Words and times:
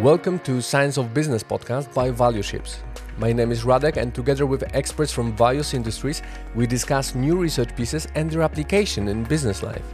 Welcome 0.00 0.38
to 0.40 0.62
Science 0.62 0.96
of 0.96 1.12
Business 1.12 1.42
podcast 1.42 1.92
by 1.92 2.10
ValueShips. 2.10 2.78
My 3.18 3.34
name 3.34 3.52
is 3.52 3.64
Radek, 3.64 3.98
and 3.98 4.14
together 4.14 4.46
with 4.46 4.64
experts 4.74 5.12
from 5.12 5.36
various 5.36 5.74
industries, 5.74 6.22
we 6.54 6.66
discuss 6.66 7.14
new 7.14 7.36
research 7.36 7.76
pieces 7.76 8.08
and 8.14 8.30
their 8.30 8.40
application 8.40 9.08
in 9.08 9.24
business 9.24 9.62
life. 9.62 9.84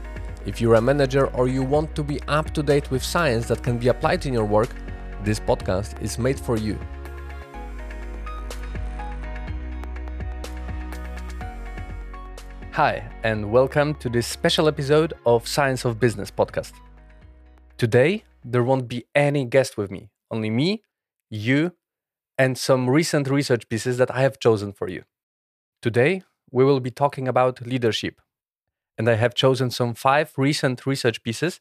If 0.45 0.61
you're 0.61 0.77
a 0.77 0.81
manager 0.81 1.27
or 1.35 1.49
you 1.49 1.65
want 1.65 1.97
to 1.97 2.05
be 2.05 2.21
up 2.29 2.55
to 2.55 2.63
date 2.63 2.89
with 2.89 3.03
science 3.03 3.49
that 3.49 3.65
can 3.65 3.79
be 3.79 3.89
applied 3.89 4.27
in 4.27 4.33
your 4.33 4.45
work, 4.45 4.69
this 5.25 5.41
podcast 5.41 6.01
is 6.01 6.21
made 6.21 6.39
for 6.39 6.57
you. 6.57 6.79
Hi, 12.71 13.11
and 13.25 13.51
welcome 13.51 13.97
to 13.97 14.09
this 14.09 14.29
special 14.29 14.69
episode 14.69 15.15
of 15.27 15.49
Science 15.49 15.85
of 15.85 15.99
Business 15.99 16.31
podcast. 16.31 16.75
Today, 17.77 18.23
there 18.49 18.63
won't 18.63 18.87
be 18.87 19.05
any 19.15 19.45
guest 19.45 19.77
with 19.77 19.91
me, 19.91 20.09
only 20.31 20.51
me, 20.51 20.83
you, 21.29 21.73
and 22.39 22.57
some 22.57 22.89
recent 22.89 23.29
research 23.29 23.69
pieces 23.69 23.99
that 23.99 24.11
I 24.11 24.21
have 24.23 24.39
chosen 24.39 24.73
for 24.73 24.89
you. 24.89 25.03
Today, 25.83 26.23
we 26.53 26.65
will 26.65 26.79
be 26.79 26.93
talking 26.93 27.27
about 27.27 27.67
leadership, 27.67 28.21
and 28.97 29.09
I 29.09 29.15
have 29.15 29.35
chosen 29.35 29.71
some 29.71 29.95
five 29.95 30.33
recent 30.37 30.87
research 30.87 31.23
pieces 31.25 31.61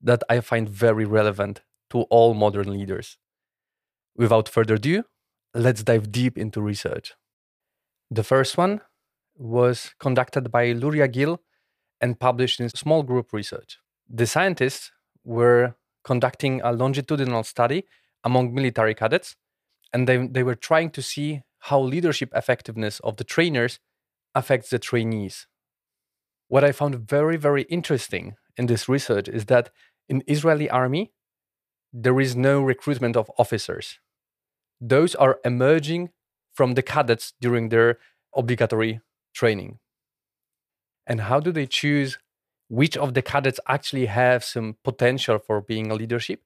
that 0.00 0.22
I 0.30 0.40
find 0.40 0.68
very 0.68 1.04
relevant 1.04 1.60
to 1.90 2.02
all 2.02 2.32
modern 2.32 2.72
leaders. 2.72 3.18
Without 4.16 4.48
further 4.48 4.74
ado, 4.74 5.04
let's 5.52 5.82
dive 5.82 6.10
deep 6.10 6.38
into 6.38 6.62
research. 6.62 7.14
The 8.10 8.24
first 8.24 8.56
one 8.56 8.80
was 9.36 9.94
conducted 9.98 10.50
by 10.50 10.72
Luria 10.72 11.08
Gil 11.08 11.42
and 12.00 12.18
published 12.18 12.60
in 12.60 12.68
small 12.70 13.02
group 13.02 13.32
research. 13.32 13.78
The 14.08 14.26
scientists 14.26 14.90
were 15.24 15.74
conducting 16.04 16.60
a 16.62 16.72
longitudinal 16.72 17.42
study 17.42 17.84
among 18.22 18.54
military 18.54 18.94
cadets, 18.94 19.36
and 19.92 20.06
they, 20.08 20.26
they 20.26 20.42
were 20.42 20.54
trying 20.54 20.90
to 20.90 21.02
see 21.02 21.42
how 21.60 21.80
leadership 21.80 22.30
effectiveness 22.34 23.00
of 23.00 23.16
the 23.16 23.24
trainers 23.24 23.78
affects 24.34 24.70
the 24.70 24.78
trainees. 24.78 25.46
What 26.48 26.64
I 26.64 26.72
found 26.72 27.08
very, 27.08 27.36
very 27.36 27.62
interesting 27.62 28.36
in 28.56 28.66
this 28.66 28.88
research 28.88 29.28
is 29.28 29.46
that 29.46 29.70
in 30.08 30.22
Israeli 30.26 30.68
army, 30.68 31.12
there 31.92 32.20
is 32.20 32.36
no 32.36 32.60
recruitment 32.60 33.16
of 33.16 33.30
officers. 33.38 33.98
Those 34.80 35.14
are 35.14 35.38
emerging 35.44 36.10
from 36.52 36.74
the 36.74 36.82
cadets 36.82 37.32
during 37.40 37.68
their 37.68 37.98
obligatory 38.36 39.00
training. 39.32 39.78
And 41.06 41.22
how 41.22 41.40
do 41.40 41.52
they 41.52 41.66
choose 41.66 42.18
which 42.68 42.96
of 42.96 43.14
the 43.14 43.22
cadets 43.22 43.60
actually 43.68 44.06
have 44.06 44.44
some 44.44 44.76
potential 44.84 45.38
for 45.38 45.60
being 45.60 45.90
a 45.90 45.94
leadership? 45.94 46.42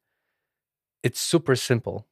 It's 1.02 1.20
super 1.20 1.56
simple. 1.56 2.06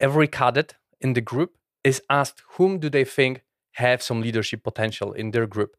Every 0.00 0.28
cadet 0.28 0.74
in 1.00 1.12
the 1.12 1.20
group 1.20 1.56
is 1.84 2.02
asked 2.08 2.42
whom 2.52 2.78
do 2.78 2.88
they 2.88 3.04
think 3.04 3.42
have 3.72 4.02
some 4.02 4.20
leadership 4.20 4.62
potential 4.62 5.12
in 5.12 5.30
their 5.30 5.46
group. 5.46 5.76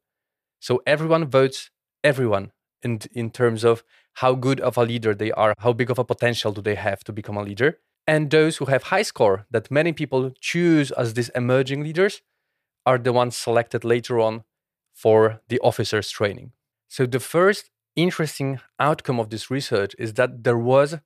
So 0.60 0.82
everyone 0.86 1.26
votes 1.26 1.70
everyone 2.04 2.52
in, 2.82 3.00
in 3.12 3.32
terms 3.32 3.64
of 3.64 3.84
how 4.16 4.36
good 4.36 4.60
of 4.60 4.78
a 4.78 4.84
leader 4.84 5.14
they 5.16 5.32
are, 5.32 5.54
how 5.60 5.74
big 5.74 5.90
of 5.90 6.00
a 6.00 6.04
potential 6.04 6.52
do 6.52 6.62
they 6.62 6.76
have 6.76 7.04
to 7.06 7.14
become 7.14 7.38
a 7.38 7.44
leader. 7.44 7.80
And 8.06 8.30
those 8.30 8.58
who 8.58 8.66
have 8.66 8.84
high 8.84 9.02
score 9.02 9.46
that 9.52 9.72
many 9.72 9.94
people 9.94 10.32
choose 10.40 10.92
as 10.92 11.14
these 11.14 11.30
emerging 11.30 11.84
leaders 11.84 12.22
are 12.86 12.98
the 12.98 13.14
ones 13.14 13.38
selected 13.38 13.84
later 13.84 14.20
on 14.20 14.44
for 14.94 15.42
the 15.48 15.60
officers 15.60 16.10
training. 16.10 16.52
So 16.94 17.08
the 17.08 17.20
first 17.20 17.72
interesting 17.96 18.60
outcome 18.80 19.20
of 19.20 19.32
this 19.32 19.50
research 19.50 19.96
is 19.98 20.14
that 20.14 20.44
there 20.44 20.60
was 20.60 21.00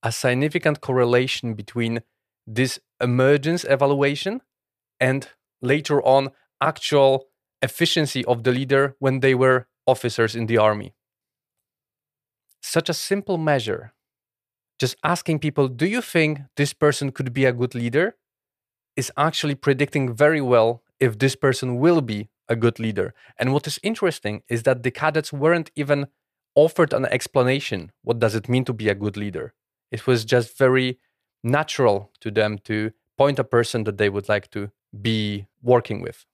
a 0.00 0.12
significant 0.12 0.80
correlation 0.80 1.54
between 1.54 2.02
this 2.46 2.78
emergence 3.00 3.64
evaluation 3.64 4.42
and 5.00 5.28
later 5.60 6.00
on 6.04 6.28
actual 6.60 7.24
efficiency 7.62 8.24
of 8.26 8.44
the 8.44 8.52
leader 8.52 8.94
when 9.00 9.18
they 9.18 9.34
were 9.34 9.66
officers 9.88 10.36
in 10.36 10.46
the 10.46 10.56
army. 10.56 10.94
Such 12.62 12.88
a 12.88 12.94
simple 12.94 13.38
measure, 13.38 13.94
just 14.78 14.94
asking 15.02 15.40
people, 15.40 15.66
do 15.66 15.86
you 15.86 16.00
think 16.00 16.42
this 16.56 16.72
person 16.72 17.10
could 17.10 17.32
be 17.32 17.44
a 17.44 17.52
good 17.52 17.74
leader? 17.74 18.14
is 18.96 19.12
actually 19.16 19.56
predicting 19.56 20.12
very 20.12 20.40
well 20.40 20.82
if 21.00 21.18
this 21.18 21.36
person 21.36 21.78
will 21.78 22.00
be 22.00 22.28
a 22.48 22.56
good 22.56 22.78
leader. 22.78 23.14
And 23.38 23.52
what 23.52 23.66
is 23.66 23.78
interesting 23.82 24.42
is 24.48 24.62
that 24.62 24.82
the 24.82 24.90
cadets 24.90 25.32
weren't 25.32 25.70
even 25.76 26.08
offered 26.54 26.92
an 26.92 27.06
explanation 27.06 27.92
what 28.02 28.18
does 28.18 28.34
it 28.34 28.48
mean 28.48 28.64
to 28.64 28.72
be 28.72 28.88
a 28.88 28.94
good 28.94 29.16
leader. 29.16 29.54
It 29.90 30.06
was 30.06 30.24
just 30.24 30.58
very 30.58 30.98
natural 31.42 32.10
to 32.20 32.30
them 32.30 32.58
to 32.64 32.92
point 33.16 33.38
a 33.38 33.44
person 33.44 33.84
that 33.84 33.98
they 33.98 34.08
would 34.08 34.28
like 34.28 34.50
to 34.50 34.70
be 35.00 35.46
working 35.62 36.00
with. 36.00 36.26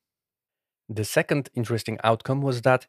The 0.88 1.04
second 1.04 1.50
interesting 1.54 1.98
outcome 2.04 2.40
was 2.40 2.62
that 2.62 2.86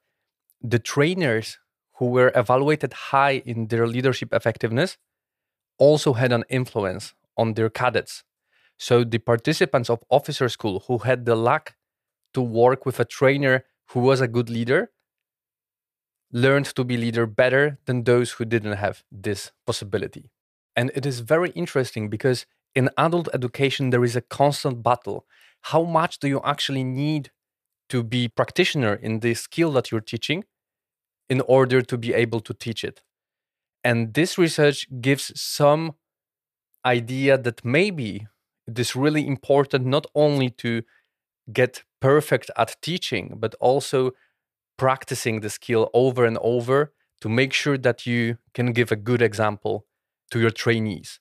the 0.61 0.79
trainers 0.79 1.59
who 1.95 2.07
were 2.07 2.31
evaluated 2.35 2.93
high 2.93 3.41
in 3.45 3.67
their 3.67 3.87
leadership 3.87 4.33
effectiveness 4.33 4.97
also 5.77 6.13
had 6.13 6.31
an 6.31 6.43
influence 6.49 7.13
on 7.37 7.53
their 7.53 7.69
cadets. 7.69 8.23
So 8.77 9.03
the 9.03 9.19
participants 9.19 9.89
of 9.89 10.03
officer 10.09 10.49
school 10.49 10.83
who 10.87 10.99
had 10.99 11.25
the 11.25 11.35
luck 11.35 11.74
to 12.35 12.41
work 12.41 12.85
with 12.85 12.99
a 12.99 13.05
trainer 13.05 13.65
who 13.89 13.99
was 13.99 14.21
a 14.21 14.27
good 14.27 14.49
leader 14.49 14.91
learned 16.31 16.65
to 16.65 16.83
be 16.83 16.97
leader 16.97 17.25
better 17.25 17.79
than 17.85 18.03
those 18.03 18.33
who 18.33 18.45
didn't 18.45 18.73
have 18.73 19.03
this 19.11 19.51
possibility. 19.65 20.31
And 20.75 20.91
it 20.93 21.05
is 21.05 21.21
very 21.21 21.51
interesting 21.51 22.09
because 22.09 22.45
in 22.75 22.89
adult 22.97 23.29
education 23.33 23.89
there 23.89 24.03
is 24.03 24.15
a 24.15 24.21
constant 24.21 24.83
battle. 24.83 25.25
How 25.61 25.83
much 25.83 26.19
do 26.19 26.27
you 26.27 26.41
actually 26.43 26.83
need 26.83 27.31
to 27.89 28.03
be 28.03 28.27
practitioner 28.27 28.95
in 28.95 29.21
the 29.21 29.33
skill 29.33 29.71
that 29.73 29.91
you're 29.91 30.01
teaching 30.01 30.43
in 31.29 31.41
order 31.41 31.81
to 31.81 31.97
be 31.97 32.13
able 32.13 32.41
to 32.41 32.53
teach 32.53 32.83
it? 32.83 33.01
And 33.83 34.13
this 34.13 34.37
research 34.37 34.87
gives 34.99 35.31
some 35.39 35.93
idea 36.83 37.37
that 37.37 37.63
maybe 37.63 38.27
it 38.67 38.77
is 38.77 38.95
really 38.95 39.25
important 39.25 39.85
not 39.85 40.05
only 40.15 40.49
to 40.49 40.81
get 41.53 41.83
perfect 42.05 42.51
at 42.55 42.75
teaching, 42.83 43.25
but 43.43 43.55
also 43.59 44.11
practicing 44.77 45.39
the 45.39 45.49
skill 45.49 45.89
over 45.91 46.23
and 46.23 46.37
over 46.53 46.93
to 47.21 47.27
make 47.27 47.51
sure 47.51 47.79
that 47.79 48.05
you 48.05 48.37
can 48.53 48.73
give 48.73 48.91
a 48.91 49.03
good 49.09 49.21
example 49.23 49.87
to 50.29 50.39
your 50.39 50.51
trainees. 50.51 51.19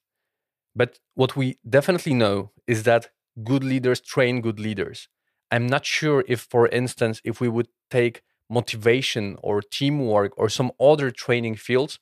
But 0.77 0.99
what 1.15 1.37
we 1.37 1.57
definitely 1.77 2.13
know 2.13 2.51
is 2.67 2.83
that 2.83 3.09
good 3.51 3.65
leaders 3.65 4.01
train 4.03 4.43
good 4.43 4.61
leaders. 4.61 5.09
I'm 5.51 5.67
not 5.67 5.87
sure 5.87 6.23
if, 6.29 6.41
for 6.51 6.69
instance, 6.69 7.23
if 7.25 7.41
we 7.41 7.49
would 7.49 7.69
take 7.91 8.23
motivation 8.51 9.37
or 9.43 9.63
teamwork 9.63 10.33
or 10.37 10.51
some 10.51 10.71
other 10.79 11.11
training 11.11 11.57
fields, 11.57 11.99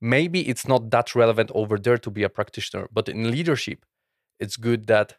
maybe 0.00 0.48
it's 0.50 0.68
not 0.68 0.90
that 0.90 1.16
relevant 1.16 1.50
over 1.52 1.78
there 1.78 1.98
to 1.98 2.10
be 2.10 2.22
a 2.22 2.28
practitioner. 2.28 2.86
But 2.92 3.08
in 3.08 3.30
leadership, 3.30 3.84
it's 4.38 4.56
good 4.56 4.86
that 4.86 5.16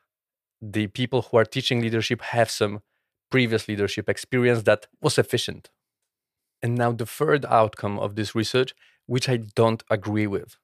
the 0.62 0.88
people 0.88 1.24
who 1.24 1.38
are 1.38 1.46
teaching 1.46 1.82
leadership 1.82 2.22
have 2.22 2.50
some 2.50 2.82
previous 3.30 3.68
leadership 3.68 4.10
experience 4.10 4.64
that 4.64 4.88
was 5.02 5.18
efficient. 5.18 5.70
And 6.62 6.76
now, 6.76 6.92
the 6.92 7.06
third 7.06 7.46
outcome 7.46 8.00
of 8.00 8.16
this 8.16 8.34
research, 8.34 8.74
which 9.06 9.30
I 9.30 9.38
don't 9.38 9.84
agree 9.90 10.28
with. 10.28 10.58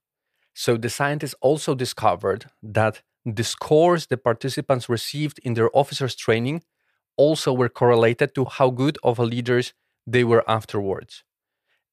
So, 0.54 0.78
the 0.78 0.90
scientists 0.90 1.36
also 1.42 1.76
discovered 1.76 2.46
that 2.64 3.02
the 3.26 3.44
scores 3.44 4.08
the 4.08 4.18
participants 4.18 4.90
received 4.90 5.40
in 5.44 5.54
their 5.54 5.76
officers' 5.76 6.16
training 6.16 6.64
also 7.18 7.54
were 7.54 7.70
correlated 7.70 8.34
to 8.36 8.46
how 8.46 8.70
good 8.70 8.98
of 9.04 9.20
a 9.20 9.24
leaders 9.24 9.74
they 10.08 10.24
were 10.24 10.44
afterwards. 10.50 11.24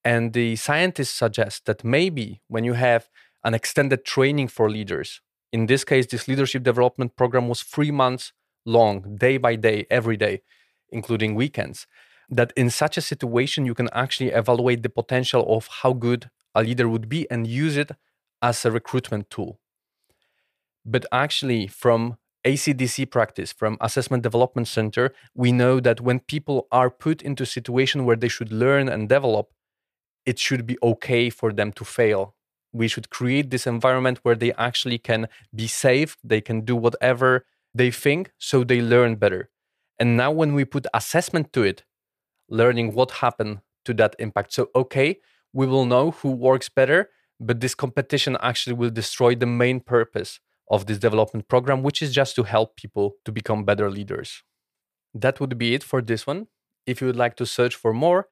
And 0.05 0.33
the 0.33 0.57
scientists 0.57 1.11
suggest 1.11 1.67
that 1.67 1.85
maybe 1.85 2.41
when 2.49 2.65
you 2.65 2.75
have 2.75 3.09
an 3.45 3.55
extended 3.55 4.05
training 4.05 4.49
for 4.49 4.71
leaders, 4.71 5.21
in 5.53 5.67
this 5.67 5.85
case, 5.85 6.07
this 6.07 6.29
leadership 6.29 6.63
development 6.63 7.17
program 7.17 7.49
was 7.49 7.63
three 7.63 7.91
months 7.91 8.33
long, 8.67 9.17
day 9.17 9.39
by 9.39 9.57
day, 9.57 9.87
every 9.91 10.17
day, 10.17 10.43
including 10.91 11.35
weekends. 11.35 11.87
That 12.29 12.53
in 12.57 12.71
such 12.71 12.99
a 12.99 13.03
situation, 13.03 13.65
you 13.65 13.75
can 13.75 13.89
actually 13.93 14.31
evaluate 14.31 14.83
the 14.83 14.91
potential 14.91 15.45
of 15.49 15.69
how 15.83 15.95
good 15.95 16.31
a 16.55 16.63
leader 16.63 16.89
would 16.89 17.09
be 17.09 17.31
and 17.31 17.47
use 17.47 17.77
it 17.77 17.93
as 18.43 18.65
a 18.65 18.71
recruitment 18.71 19.31
tool. 19.31 19.61
But 20.85 21.07
actually, 21.11 21.67
from 21.67 22.19
ACDC 22.45 23.11
practice, 23.11 23.53
from 23.53 23.79
Assessment 23.81 24.23
Development 24.23 24.69
Center, 24.69 25.15
we 25.35 25.53
know 25.53 25.81
that 25.81 26.01
when 26.01 26.21
people 26.21 26.67
are 26.71 26.91
put 26.91 27.23
into 27.23 27.43
a 27.43 27.47
situation 27.47 28.05
where 28.05 28.17
they 28.17 28.29
should 28.29 28.53
learn 28.53 28.89
and 28.89 29.09
develop, 29.09 29.49
it 30.27 30.39
should 30.39 30.67
be 30.67 30.77
okay 30.83 31.31
for 31.31 31.53
them 31.53 31.73
to 31.73 31.85
fail 31.85 32.35
we 32.73 32.89
should 32.89 33.11
create 33.11 33.51
this 33.51 33.67
environment 33.67 34.19
where 34.23 34.35
they 34.35 34.53
actually 34.55 34.99
can 34.99 35.29
be 35.55 35.67
safe 35.67 36.17
they 36.23 36.41
can 36.41 36.63
do 36.63 36.77
whatever 36.77 37.45
they 37.75 37.91
think 37.91 38.33
so 38.39 38.65
they 38.65 38.81
learn 38.81 39.17
better 39.17 39.51
and 39.99 40.17
now 40.17 40.31
when 40.31 40.55
we 40.55 40.65
put 40.65 40.87
assessment 40.95 41.53
to 41.53 41.63
it 41.63 41.85
learning 42.49 42.95
what 42.95 43.11
happened 43.11 43.61
to 43.85 43.95
that 43.95 44.15
impact 44.19 44.53
so 44.53 44.69
okay 44.75 45.19
we 45.53 45.67
will 45.67 45.85
know 45.85 46.11
who 46.11 46.31
works 46.31 46.69
better 46.69 47.11
but 47.41 47.61
this 47.61 47.75
competition 47.75 48.37
actually 48.41 48.75
will 48.75 48.91
destroy 48.91 49.35
the 49.35 49.47
main 49.47 49.81
purpose 49.81 50.41
of 50.71 50.87
this 50.87 50.99
development 50.99 51.49
program, 51.49 51.83
which 51.83 52.03
is 52.03 52.13
just 52.13 52.35
to 52.37 52.43
help 52.43 52.77
people 52.77 53.17
to 53.25 53.33
become 53.33 53.65
better 53.65 53.91
leaders. 53.91 54.43
That 55.15 55.41
would 55.41 55.57
be 55.57 55.75
it 55.75 55.83
for 55.83 56.03
this 56.03 56.27
one. 56.27 56.49
If 56.87 57.01
you 57.01 57.07
would 57.07 57.17
like 57.17 57.37
to 57.37 57.47
search 57.47 57.75
for 57.75 57.93
more, 57.93 58.29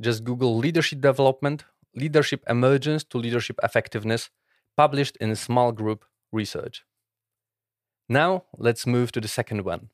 just 0.00 0.24
Google 0.24 0.56
leadership 0.56 1.00
development, 1.00 1.64
leadership 1.98 2.42
emergence 2.48 3.04
to 3.04 3.18
leadership 3.18 3.58
effectiveness, 3.62 4.30
published 4.76 5.16
in 5.16 5.34
small 5.36 5.72
group 5.72 6.04
research. 6.32 6.84
Now, 8.08 8.44
let's 8.56 8.86
move 8.86 9.12
to 9.12 9.20
the 9.20 9.28
second 9.28 9.64
one. 9.64 9.90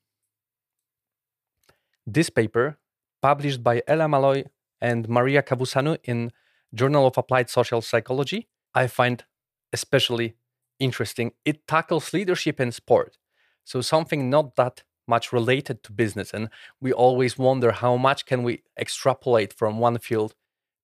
This 2.07 2.31
paper, 2.31 2.79
published 3.23 3.63
by 3.63 3.83
Ella 3.87 4.09
Malloy 4.09 4.45
and 4.81 5.09
Maria 5.09 5.43
Kavussanu 5.43 5.99
in 6.05 6.31
Journal 6.75 7.07
of 7.07 7.17
Applied 7.17 7.49
Social 7.51 7.81
Psychology, 7.81 8.49
I 8.75 8.87
find 8.87 9.25
especially 9.73 10.35
interesting. 10.79 11.33
It 11.45 11.67
tackles 11.67 12.13
leadership 12.13 12.61
in 12.61 12.73
sport. 12.73 13.17
So 13.65 13.81
something 13.81 14.29
not 14.29 14.57
that 14.57 14.83
much 15.07 15.33
related 15.33 15.83
to 15.85 15.93
business 15.93 16.33
and 16.33 16.49
we 16.81 16.93
always 16.93 17.39
wonder 17.39 17.73
how 17.73 17.97
much 17.97 18.27
can 18.27 18.43
we 18.43 18.63
extrapolate 18.79 19.53
from 19.53 19.79
one 19.79 19.99
field 19.99 20.35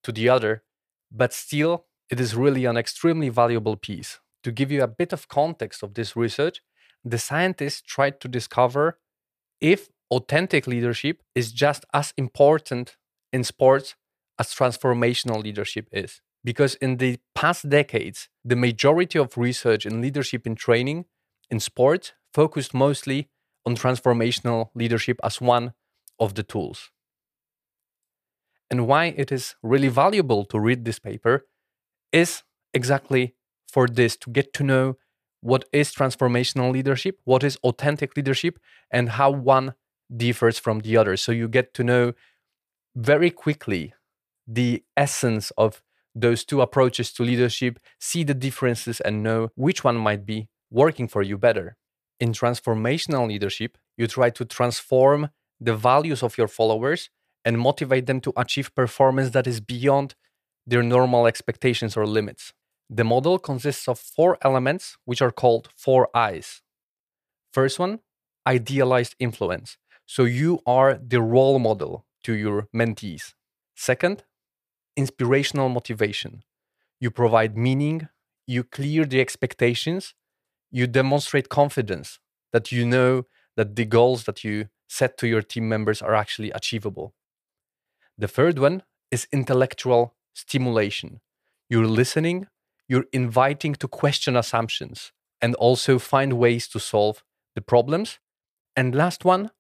to 0.03 0.13
the 0.13 0.29
other, 0.29 0.63
but 1.11 1.33
still 1.33 1.87
it 2.11 2.21
is 2.21 2.35
really 2.35 2.65
an 2.65 2.77
extremely 2.77 3.29
valuable 3.29 3.77
piece. 3.77 4.19
To 4.45 4.53
give 4.53 4.71
you 4.71 4.83
a 4.83 4.89
bit 4.89 5.13
of 5.13 5.29
context 5.29 5.83
of 5.83 5.95
this 5.95 6.17
research, 6.17 6.63
the 7.05 7.19
scientists 7.19 7.83
tried 7.83 8.21
to 8.21 8.29
discover 8.29 8.99
if 9.61 9.89
authentic 10.11 10.67
leadership 10.67 11.23
is 11.35 11.53
just 11.53 11.85
as 11.95 12.13
important 12.17 12.97
in 13.33 13.45
sports 13.45 13.95
as 14.39 14.55
transformational 14.55 15.43
leadership 15.43 15.89
is. 15.93 16.21
Because 16.43 16.75
in 16.77 16.97
the 16.97 17.19
past 17.35 17.69
decades, 17.69 18.29
the 18.45 18.57
majority 18.57 19.19
of 19.19 19.37
research 19.37 19.85
in 19.85 20.01
leadership 20.01 20.47
in 20.47 20.55
training 20.55 21.05
in 21.51 21.61
sports 21.61 22.13
focused 22.33 22.73
mostly 22.73 23.29
on 23.67 23.77
transformational 23.77 24.71
leadership 24.75 25.21
as 25.23 25.41
one 25.41 25.75
of 26.19 26.35
the 26.35 26.43
tools. 26.43 26.91
And 28.71 28.87
why 28.87 29.07
it 29.07 29.33
is 29.33 29.57
really 29.63 29.89
valuable 29.89 30.45
to 30.47 30.61
read 30.61 30.85
this 30.85 30.99
paper 30.99 31.47
is 32.13 32.43
exactly 32.73 33.35
for 33.69 33.87
this 33.87 34.17
to 34.19 34.31
get 34.31 34.53
to 34.55 34.63
know 34.63 34.97
what 35.41 35.65
is 35.73 35.93
transformational 35.93 36.73
leadership, 36.73 37.19
what 37.25 37.43
is 37.43 37.57
authentic 37.65 38.17
leadership, 38.17 38.59
and 38.91 39.11
how 39.11 39.31
one 39.31 39.75
differs 40.15 40.59
from 40.59 40.81
the 40.81 40.97
other. 40.97 41.17
So 41.17 41.33
you 41.33 41.49
get 41.49 41.73
to 41.75 41.85
know 41.85 42.13
very 42.95 43.31
quickly 43.31 43.95
the 44.47 44.85
essence 44.97 45.51
of 45.57 45.83
those 46.15 46.45
two 46.45 46.61
approaches 46.61 47.13
to 47.13 47.23
leadership, 47.23 47.79
see 47.99 48.25
the 48.25 48.35
differences, 48.35 49.01
and 49.01 49.23
know 49.23 49.51
which 49.55 49.85
one 49.85 49.97
might 49.97 50.27
be 50.27 50.49
working 50.71 51.09
for 51.09 51.23
you 51.23 51.39
better. 51.39 51.77
In 52.19 52.33
transformational 52.33 53.29
leadership, 53.29 53.79
you 53.97 54.07
try 54.07 54.31
to 54.31 54.45
transform 54.45 55.31
the 55.61 55.77
values 55.77 56.23
of 56.23 56.37
your 56.37 56.49
followers 56.49 57.11
and 57.45 57.59
motivate 57.59 58.07
them 58.07 58.21
to 58.21 58.33
achieve 58.37 58.75
performance 58.75 59.31
that 59.31 59.47
is 59.47 59.61
beyond 59.61 60.15
their 60.67 60.83
normal 60.83 61.27
expectations 61.27 61.97
or 61.97 62.07
limits. 62.07 62.53
The 62.89 63.05
model 63.05 63.39
consists 63.39 63.89
of 63.89 63.99
four 63.99 64.37
elements, 64.43 64.97
which 65.05 65.23
are 65.23 65.31
called 65.31 65.69
four 65.77 66.09
I's. 66.15 66.63
First 67.53 67.79
one, 67.79 68.01
idealized 68.47 69.15
influence. 69.19 69.77
So 70.07 70.25
you 70.25 70.61
are 70.67 70.95
the 70.95 71.23
role 71.23 71.59
model 71.59 72.05
to 72.25 72.33
your 72.33 72.69
mentees. 72.75 73.35
Second, 73.77 74.25
inspirational 74.97 75.69
motivation. 75.69 76.43
You 77.01 77.11
provide 77.11 77.57
meaning, 77.57 78.09
you 78.47 78.65
clear 78.65 79.05
the 79.05 79.21
expectations, 79.21 80.15
you 80.71 80.87
demonstrate 80.87 81.49
confidence 81.49 82.19
that 82.53 82.73
you 82.73 82.85
know 82.85 83.27
that 83.57 83.77
the 83.77 83.85
goals 83.85 84.25
that 84.25 84.45
you 84.45 84.69
set 84.89 85.17
to 85.19 85.29
your 85.29 85.43
team 85.43 85.69
members 85.69 86.03
are 86.03 86.15
actually 86.15 86.51
achievable. 86.51 87.15
The 88.21 88.29
third 88.29 88.59
one 88.59 88.83
is 89.11 89.27
intellectual 89.33 90.15
stimulation. 90.35 91.21
You're 91.71 91.87
listening, 91.87 92.49
you're 92.87 93.07
inviting 93.15 93.75
to 93.77 93.89
question 93.89 94.37
assumptions 94.37 95.13
and 95.41 95.55
also 95.55 95.99
find 95.99 96.35
ways 96.35 96.69
to 96.69 96.79
solve 96.79 97.25
the 97.55 97.63
problems. 97.63 98.19
And 98.77 98.95
last 98.95 99.25
one, 99.25 99.51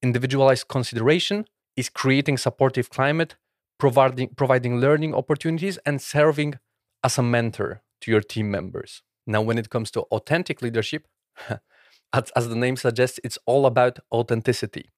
individualized 0.00 0.68
consideration 0.68 1.46
is 1.76 1.88
creating 1.88 2.38
supportive 2.38 2.88
climate 2.88 3.34
providing, 3.80 4.28
providing 4.36 4.78
learning 4.78 5.12
opportunities 5.12 5.78
and 5.84 6.00
serving 6.00 6.54
as 7.02 7.18
a 7.18 7.22
mentor 7.22 7.82
to 8.02 8.12
your 8.12 8.20
team 8.20 8.48
members. 8.48 9.02
Now, 9.26 9.42
when 9.42 9.58
it 9.58 9.70
comes 9.70 9.90
to 9.90 10.02
authentic 10.12 10.62
leadership, 10.62 11.08
as, 12.12 12.30
as 12.36 12.48
the 12.48 12.54
name 12.54 12.76
suggests, 12.76 13.18
it's 13.24 13.38
all 13.44 13.66
about 13.66 13.98
authenticity. 14.12 14.92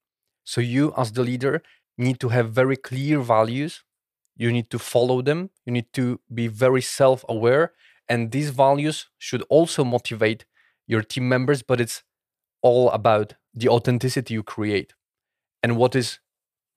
So, 0.45 0.61
you 0.61 0.93
as 0.99 1.13
the 1.13 1.23
leader 1.23 1.63
need 1.98 2.20
to 2.20 2.28
have 2.28 2.52
very 2.52 2.76
clear 2.76 3.20
values. 3.20 3.82
You 4.37 4.52
need 4.52 4.70
to 4.70 4.78
follow 4.78 5.22
them. 5.22 5.50
You 5.64 5.72
need 5.72 5.93
to 5.94 6.20
be 6.32 6.46
very 6.46 6.82
self 6.82 7.25
aware. 7.28 7.72
And 8.08 8.31
these 8.31 8.50
values 8.50 9.08
should 9.19 9.43
also 9.48 9.84
motivate 9.84 10.44
your 10.87 11.02
team 11.02 11.28
members, 11.28 11.62
but 11.62 11.81
it's 11.81 12.04
all 12.62 12.90
about 12.90 13.34
the 13.54 13.69
authenticity 13.69 14.34
you 14.34 14.43
create. 14.43 14.93
And 15.62 15.76
what 15.76 15.96
is 15.96 16.20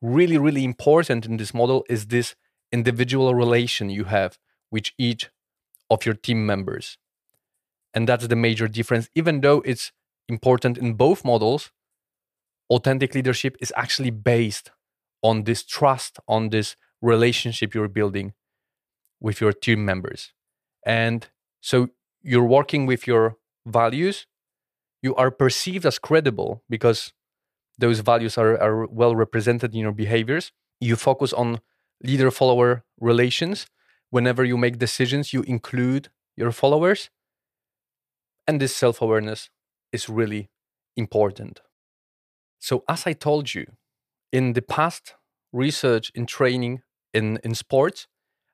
really, 0.01 0.38
really 0.38 0.63
important 0.63 1.25
in 1.25 1.38
this 1.38 1.54
model 1.54 1.86
is 1.89 2.07
this 2.07 2.36
individual 2.71 3.36
relation 3.36 3.89
you 3.89 4.06
have 4.06 4.39
with 4.71 4.86
each 4.98 5.30
of 5.89 6.06
your 6.06 6.16
team 6.16 6.45
members. 6.45 6.98
And 7.94 8.07
that's 8.07 8.27
the 8.27 8.36
major 8.36 8.68
difference. 8.68 9.10
Even 9.16 9.42
though 9.42 9.62
it's 9.66 9.92
important 10.27 10.77
in 10.77 10.94
both 10.94 11.25
models, 11.25 11.71
authentic 12.69 13.16
leadership 13.16 13.57
is 13.60 13.74
actually 13.75 14.12
based 14.12 14.71
on 15.21 15.44
this 15.44 15.63
trust, 15.63 16.19
on 16.27 16.50
this 16.50 16.75
relationship 17.01 17.74
you're 17.74 17.88
building 17.88 18.33
with 19.19 19.42
your 19.42 19.54
team 19.54 19.86
members. 19.86 20.33
And 20.86 21.27
so 21.62 21.89
you're 22.21 22.45
working 22.45 22.86
with 22.86 23.07
your 23.07 23.38
values, 23.66 24.25
you 25.01 25.16
are 25.16 25.31
perceived 25.31 25.86
as 25.86 26.00
credible 26.00 26.63
because 26.69 27.13
those 27.77 28.00
values 28.01 28.38
are, 28.38 28.62
are 28.62 28.86
well 28.88 29.16
represented 29.16 29.74
in 29.74 29.80
your 29.80 29.92
behaviors. 29.94 30.51
You 30.80 30.95
focus 30.95 31.31
on 31.33 31.62
leader 32.04 32.31
follower 32.31 32.83
relations. 32.99 33.68
Whenever 34.09 34.44
you 34.44 34.57
make 34.57 34.78
decisions, 34.78 35.33
you 35.33 35.44
include 35.44 36.09
your 36.35 36.52
followers. 36.52 37.09
And 38.47 38.59
this 38.59 38.76
self 38.76 39.02
awareness 39.02 39.49
is 39.92 40.09
really 40.09 40.49
important. 40.97 41.61
So, 42.59 42.83
as 42.90 43.06
I 43.06 43.14
told 43.14 43.54
you, 43.54 43.66
in 44.31 44.54
the 44.54 44.62
past 44.62 45.16
research 45.52 46.12
in 46.16 46.26
training 46.26 46.81
in, 47.14 47.40
in 47.44 47.56
sports, 47.56 48.07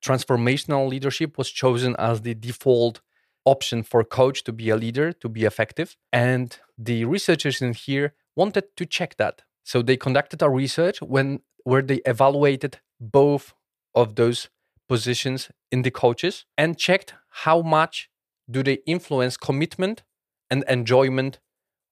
transformational 0.04 0.88
leadership 0.88 1.38
was 1.38 1.50
chosen 1.50 1.96
as 1.98 2.22
the 2.22 2.34
default 2.34 3.02
option 3.46 3.84
for 3.84 4.04
coach 4.04 4.44
to 4.44 4.52
be 4.52 4.70
a 4.70 4.76
leader, 4.76 5.12
to 5.12 5.30
be 5.30 5.44
effective. 5.44 5.96
And 6.12 6.58
the 6.78 7.06
researchers 7.06 7.62
in 7.62 7.74
here 7.74 8.14
wanted 8.36 8.76
to 8.78 8.86
check 8.86 9.18
that. 9.18 9.44
So 9.64 9.82
they 9.82 9.98
conducted 9.98 10.42
a 10.42 10.50
research 10.50 11.02
when 11.02 11.42
where 11.64 11.82
they 11.82 12.02
evaluated 12.06 12.80
both 13.00 13.54
of 13.96 14.16
those 14.16 14.50
positions 14.88 15.50
in 15.72 15.82
the 15.82 15.90
coaches 15.90 16.46
and 16.58 16.78
checked 16.78 17.16
how 17.30 17.62
much 17.62 18.10
do 18.50 18.62
they 18.62 18.80
influence 18.86 19.36
commitment 19.36 20.04
and 20.52 20.64
enjoyment 20.70 21.40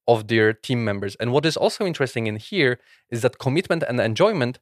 of 0.08 0.28
their 0.28 0.54
team 0.54 0.84
members. 0.84 1.16
And 1.16 1.32
what 1.32 1.46
is 1.46 1.58
also 1.58 1.86
interesting 1.86 2.28
in 2.28 2.38
here 2.38 2.80
is 3.10 3.22
that 3.22 3.40
commitment 3.40 3.84
and 3.84 4.00
enjoyment 4.00 4.60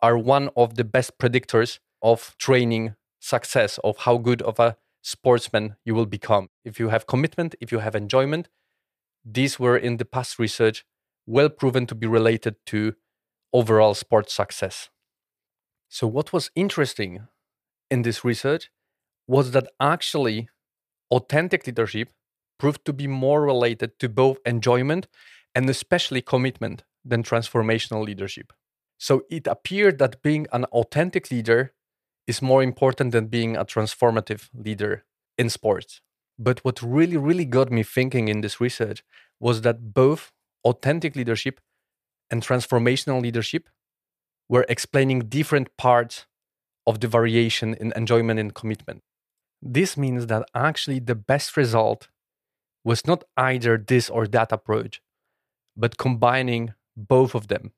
are 0.00 0.16
one 0.16 0.50
of 0.56 0.76
the 0.76 0.84
best 0.84 1.18
predictors 1.18 1.78
of 2.02 2.34
training 2.38 2.94
success 3.20 3.78
of 3.84 3.98
how 3.98 4.16
good 4.16 4.42
of 4.42 4.58
a 4.58 4.76
sportsman 5.02 5.76
you 5.84 5.94
will 5.94 6.06
become. 6.06 6.48
If 6.64 6.78
you 6.78 6.88
have 6.88 7.06
commitment, 7.06 7.54
if 7.60 7.72
you 7.72 7.80
have 7.80 7.94
enjoyment, 7.94 8.48
these 9.24 9.58
were 9.58 9.76
in 9.76 9.96
the 9.96 10.04
past 10.04 10.38
research 10.38 10.84
well 11.26 11.48
proven 11.48 11.86
to 11.86 11.94
be 11.94 12.06
related 12.06 12.56
to 12.66 12.94
overall 13.52 13.94
sports 13.94 14.32
success. 14.32 14.88
So, 15.88 16.06
what 16.06 16.32
was 16.32 16.50
interesting 16.54 17.28
in 17.90 18.02
this 18.02 18.24
research 18.24 18.70
was 19.26 19.50
that 19.52 19.68
actually 19.80 20.48
authentic 21.10 21.66
leadership 21.66 22.10
proved 22.58 22.84
to 22.84 22.92
be 22.92 23.06
more 23.06 23.42
related 23.42 23.98
to 24.00 24.08
both 24.08 24.38
enjoyment 24.44 25.06
and 25.54 25.68
especially 25.68 26.22
commitment 26.22 26.84
than 27.04 27.22
transformational 27.22 28.04
leadership. 28.04 28.52
So, 28.98 29.22
it 29.30 29.46
appeared 29.46 29.98
that 29.98 30.22
being 30.22 30.46
an 30.52 30.64
authentic 30.66 31.30
leader 31.30 31.72
is 32.26 32.42
more 32.42 32.62
important 32.62 33.12
than 33.12 33.26
being 33.26 33.56
a 33.56 33.64
transformative 33.64 34.48
leader 34.52 35.04
in 35.38 35.48
sports. 35.48 36.00
But 36.38 36.60
what 36.64 36.82
really, 36.82 37.16
really 37.16 37.44
got 37.44 37.70
me 37.70 37.82
thinking 37.82 38.28
in 38.28 38.42
this 38.42 38.60
research 38.60 39.02
was 39.40 39.62
that 39.62 39.94
both 39.94 40.32
authentic 40.64 41.16
leadership 41.16 41.60
and 42.30 42.42
transformational 42.42 43.22
leadership 43.22 43.68
were 44.48 44.66
explaining 44.68 45.20
different 45.28 45.76
parts 45.76 46.26
of 46.86 47.00
the 47.00 47.08
variation 47.08 47.74
in 47.74 47.92
enjoyment 47.96 48.40
and 48.40 48.54
commitment. 48.54 49.02
This 49.60 49.96
means 49.96 50.26
that 50.26 50.48
actually 50.54 51.00
the 51.00 51.14
best 51.14 51.56
result 51.56 52.08
was 52.84 53.06
not 53.06 53.24
either 53.36 53.76
this 53.76 54.08
or 54.08 54.26
that 54.28 54.52
approach, 54.52 55.00
but 55.76 55.98
combining 55.98 56.74
both 56.96 57.34
of 57.34 57.48
them. 57.48 57.72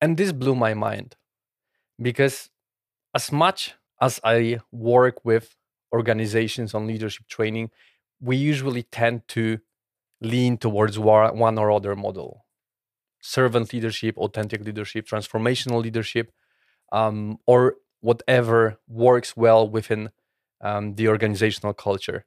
And 0.00 0.16
this 0.16 0.32
blew 0.32 0.54
my 0.54 0.74
mind 0.74 1.16
because, 2.00 2.50
as 3.14 3.32
much 3.32 3.74
as 4.00 4.20
I 4.22 4.60
work 4.70 5.24
with 5.24 5.56
organizations 5.92 6.74
on 6.74 6.86
leadership 6.86 7.26
training, 7.26 7.70
we 8.20 8.36
usually 8.36 8.82
tend 8.82 9.26
to 9.28 9.58
lean 10.20 10.58
towards 10.58 10.98
one 10.98 11.58
or 11.58 11.70
other 11.70 11.94
model 11.94 12.46
servant 13.26 13.72
leadership, 13.72 14.16
authentic 14.18 14.64
leadership, 14.64 15.06
transformational 15.06 15.82
leadership, 15.82 16.30
um, 16.92 17.38
or 17.46 17.74
whatever 18.00 18.78
works 18.86 19.36
well 19.36 19.68
within 19.68 20.10
um, 20.60 20.94
the 20.94 21.08
organizational 21.08 21.74
culture. 21.74 22.24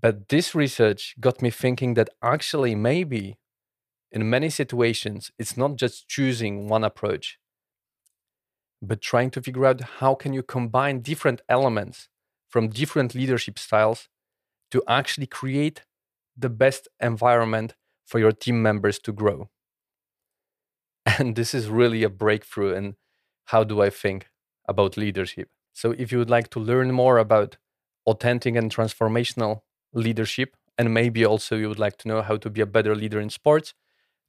But 0.00 0.28
this 0.28 0.54
research 0.54 1.14
got 1.20 1.42
me 1.42 1.50
thinking 1.50 1.94
that 1.94 2.10
actually, 2.22 2.74
maybe 2.74 3.38
in 4.10 4.30
many 4.30 4.50
situations, 4.50 5.30
it's 5.38 5.56
not 5.56 5.76
just 5.76 6.08
choosing 6.08 6.68
one 6.68 6.84
approach, 6.84 7.38
but 8.82 9.02
trying 9.02 9.30
to 9.32 9.42
figure 9.42 9.66
out 9.66 9.80
how 10.00 10.14
can 10.14 10.32
you 10.32 10.42
combine 10.42 11.00
different 11.00 11.42
elements 11.48 12.08
from 12.48 12.68
different 12.68 13.14
leadership 13.14 13.58
styles 13.58 14.08
to 14.70 14.82
actually 14.88 15.26
create 15.26 15.84
the 16.36 16.48
best 16.48 16.88
environment 17.00 17.74
for 18.06 18.18
your 18.18 18.32
team 18.32 18.62
members 18.62 18.98
to 19.00 19.12
grow. 19.12 19.50
And 21.18 21.36
this 21.36 21.54
is 21.54 21.68
really 21.68 22.02
a 22.02 22.08
breakthrough 22.08 22.74
in 22.74 22.96
how 23.46 23.64
do 23.64 23.82
I 23.82 23.90
think 23.90 24.28
about 24.68 24.96
leadership. 24.96 25.48
So 25.72 25.92
if 25.92 26.12
you 26.12 26.18
would 26.18 26.30
like 26.30 26.50
to 26.50 26.60
learn 26.60 26.92
more 26.92 27.18
about 27.18 27.56
authentic 28.06 28.56
and 28.56 28.74
transformational 28.74 29.62
leadership, 29.92 30.56
and 30.78 30.94
maybe 30.94 31.24
also 31.24 31.56
you 31.56 31.68
would 31.68 31.78
like 31.78 31.96
to 31.98 32.08
know 32.08 32.22
how 32.22 32.36
to 32.36 32.50
be 32.50 32.60
a 32.60 32.66
better 32.66 32.94
leader 32.94 33.20
in 33.20 33.30
sports, 33.30 33.74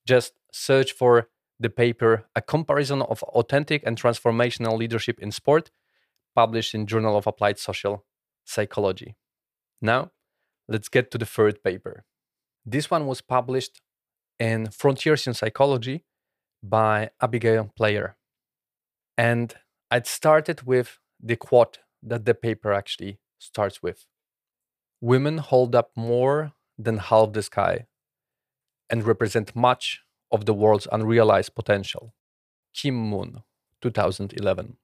just 0.05 0.33
search 0.51 0.91
for 0.91 1.29
the 1.59 1.69
paper 1.69 2.25
A 2.35 2.41
Comparison 2.41 3.01
of 3.03 3.23
Authentic 3.23 3.83
and 3.85 3.97
Transformational 3.97 4.77
Leadership 4.77 5.19
in 5.19 5.31
Sport, 5.31 5.71
published 6.35 6.73
in 6.73 6.87
Journal 6.87 7.15
of 7.15 7.27
Applied 7.27 7.59
Social 7.59 8.05
Psychology. 8.45 9.15
Now, 9.81 10.11
let's 10.67 10.89
get 10.89 11.11
to 11.11 11.17
the 11.17 11.25
third 11.25 11.63
paper. 11.63 12.05
This 12.65 12.89
one 12.89 13.05
was 13.05 13.21
published 13.21 13.81
in 14.39 14.69
Frontiers 14.71 15.27
in 15.27 15.33
Psychology 15.33 16.03
by 16.63 17.11
Abigail 17.21 17.71
Player. 17.75 18.17
And 19.17 19.53
I'd 19.91 20.07
started 20.07 20.63
with 20.63 20.99
the 21.21 21.35
quote 21.35 21.79
that 22.01 22.25
the 22.25 22.33
paper 22.33 22.73
actually 22.73 23.19
starts 23.39 23.83
with 23.83 24.05
Women 25.01 25.39
hold 25.39 25.75
up 25.75 25.91
more 25.95 26.53
than 26.77 26.97
half 26.97 27.33
the 27.33 27.41
sky 27.41 27.87
and 28.89 29.03
represent 29.03 29.55
much 29.55 30.01
of 30.31 30.45
the 30.45 30.53
world's 30.53 30.87
unrealized 30.91 31.55
potential. 31.55 32.13
Ki-moon, 32.73 33.41
2011. 33.81 34.77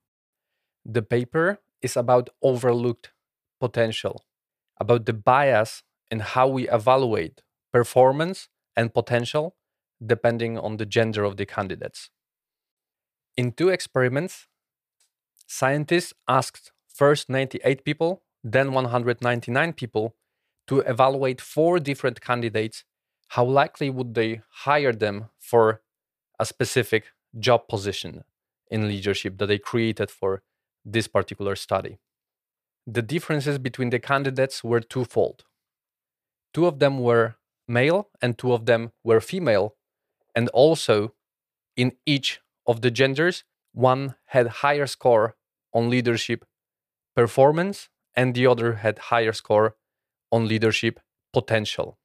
The 0.83 1.01
paper 1.01 1.59
is 1.81 1.95
about 1.95 2.29
overlooked 2.41 3.11
potential, 3.59 4.25
about 4.79 5.05
the 5.05 5.13
bias 5.13 5.83
in 6.09 6.19
how 6.19 6.47
we 6.47 6.67
evaluate 6.69 7.43
performance 7.71 8.49
and 8.75 8.93
potential 8.93 9.55
depending 10.03 10.57
on 10.57 10.77
the 10.77 10.85
gender 10.85 11.23
of 11.23 11.37
the 11.37 11.45
candidates. 11.45 12.09
In 13.35 13.51
two 13.51 13.69
experiments, 13.69 14.47
scientists 15.45 16.13
asked 16.27 16.71
first 16.87 17.29
98 17.29 17.83
people, 17.83 18.23
then 18.53 18.71
199 18.71 19.73
people 19.73 20.15
to 20.67 20.79
evaluate 20.79 21.41
four 21.41 21.79
different 21.79 22.21
candidates. 22.21 22.83
How 23.29 23.43
likely 23.43 23.89
would 23.89 24.13
they 24.13 24.41
hire 24.49 24.93
them 24.93 25.29
for 25.39 25.81
a 26.39 26.45
specific 26.45 27.05
job 27.37 27.67
position 27.67 28.23
in 28.71 28.87
leadership 28.87 29.37
that 29.37 29.47
they 29.47 29.57
created 29.57 30.09
for 30.09 30.43
this 30.85 31.07
particular 31.07 31.55
study? 31.55 31.99
The 32.85 33.01
differences 33.01 33.57
between 33.57 33.89
the 33.89 33.99
candidates 33.99 34.63
were 34.63 34.79
twofold. 34.79 35.43
Two 36.53 36.67
of 36.67 36.79
them 36.79 36.99
were 36.99 37.35
male 37.67 38.09
and 38.21 38.37
two 38.37 38.53
of 38.53 38.65
them 38.65 38.91
were 39.03 39.19
female, 39.19 39.75
and 40.33 40.47
also 40.49 41.13
in 41.75 41.91
each 42.05 42.39
of 42.65 42.81
the 42.81 42.91
genders, 42.91 43.43
one 43.73 44.15
had 44.27 44.47
higher 44.47 44.87
score 44.87 45.35
on 45.73 45.89
leadership 45.89 46.45
performance 47.15 47.89
and 48.17 48.33
the 48.33 48.47
other 48.47 48.73
had 48.73 48.97
higher 48.97 49.31
score 49.31 49.75
on 50.31 50.47
leadership 50.47 50.99
potential. 51.31 51.99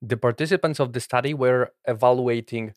The 0.00 0.16
participants 0.16 0.78
of 0.78 0.92
the 0.92 1.00
study 1.00 1.34
were 1.34 1.72
evaluating 1.86 2.74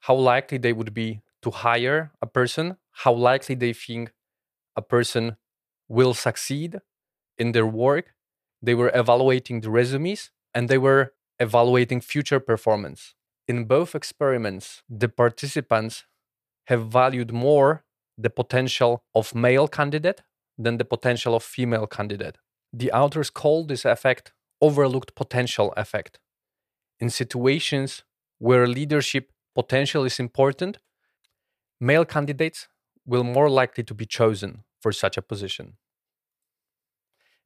how 0.00 0.14
likely 0.14 0.58
they 0.58 0.74
would 0.74 0.92
be 0.92 1.22
to 1.42 1.50
hire 1.50 2.12
a 2.20 2.26
person, 2.26 2.76
how 2.92 3.14
likely 3.14 3.54
they 3.54 3.72
think 3.72 4.12
a 4.76 4.82
person 4.82 5.36
will 5.88 6.12
succeed 6.12 6.80
in 7.38 7.52
their 7.52 7.66
work. 7.66 8.14
They 8.62 8.74
were 8.74 8.90
evaluating 8.94 9.62
the 9.62 9.70
resumes 9.70 10.30
and 10.54 10.68
they 10.68 10.78
were 10.78 11.14
evaluating 11.38 12.00
future 12.00 12.40
performance. 12.40 13.14
In 13.48 13.64
both 13.64 13.94
experiments, 13.94 14.82
the 14.88 15.08
participants 15.08 16.04
have 16.66 16.88
valued 16.88 17.32
more 17.32 17.84
the 18.18 18.30
potential 18.30 19.04
of 19.14 19.34
male 19.34 19.68
candidate 19.68 20.22
than 20.58 20.78
the 20.78 20.84
potential 20.84 21.34
of 21.34 21.42
female 21.42 21.86
candidate. 21.86 22.38
The 22.72 22.92
authors 22.92 23.30
call 23.30 23.64
this 23.64 23.84
effect 23.84 24.32
overlooked 24.60 25.14
potential 25.14 25.72
effect. 25.76 26.18
In 26.98 27.10
situations 27.10 28.04
where 28.38 28.66
leadership 28.66 29.32
potential 29.54 30.04
is 30.04 30.18
important, 30.18 30.78
male 31.80 32.04
candidates 32.04 32.68
will 33.04 33.24
more 33.24 33.48
likely 33.48 33.84
to 33.84 33.94
be 33.94 34.06
chosen 34.06 34.64
for 34.80 34.92
such 34.92 35.16
a 35.16 35.22
position. 35.22 35.76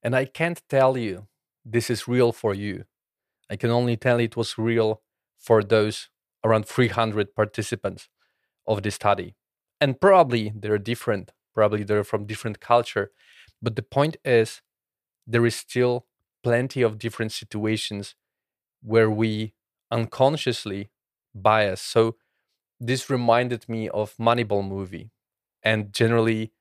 And 0.02 0.16
I 0.16 0.24
can't 0.24 0.62
tell 0.68 0.96
you 0.96 1.26
this 1.64 1.90
is 1.90 2.08
real 2.08 2.32
for 2.32 2.54
you. 2.54 2.84
I 3.50 3.56
can 3.56 3.70
only 3.70 3.96
tell 3.96 4.18
it 4.18 4.36
was 4.36 4.56
real 4.56 5.02
for 5.38 5.62
those 5.62 6.08
around 6.44 6.66
300 6.66 7.34
participants 7.34 8.08
of 8.66 8.82
the 8.82 8.90
study. 8.90 9.34
And 9.80 10.00
probably 10.00 10.52
they're 10.54 10.78
different, 10.78 11.32
probably 11.60 11.84
they're 11.84 12.10
from 12.12 12.24
different 12.32 12.58
culture. 12.72 13.06
But 13.64 13.76
the 13.76 13.82
point 13.96 14.16
is, 14.24 14.62
there 15.26 15.44
is 15.50 15.56
still 15.66 15.94
plenty 16.42 16.80
of 16.80 16.98
different 17.04 17.32
situations 17.32 18.14
where 18.92 19.10
we 19.10 19.52
unconsciously 19.90 20.82
bias. 21.34 21.82
So 21.94 22.16
this 22.88 23.10
reminded 23.10 23.68
me 23.68 23.90
of 23.90 24.16
Moneyball 24.16 24.66
movie 24.66 25.10
and 25.62 25.92
generally 25.92 26.52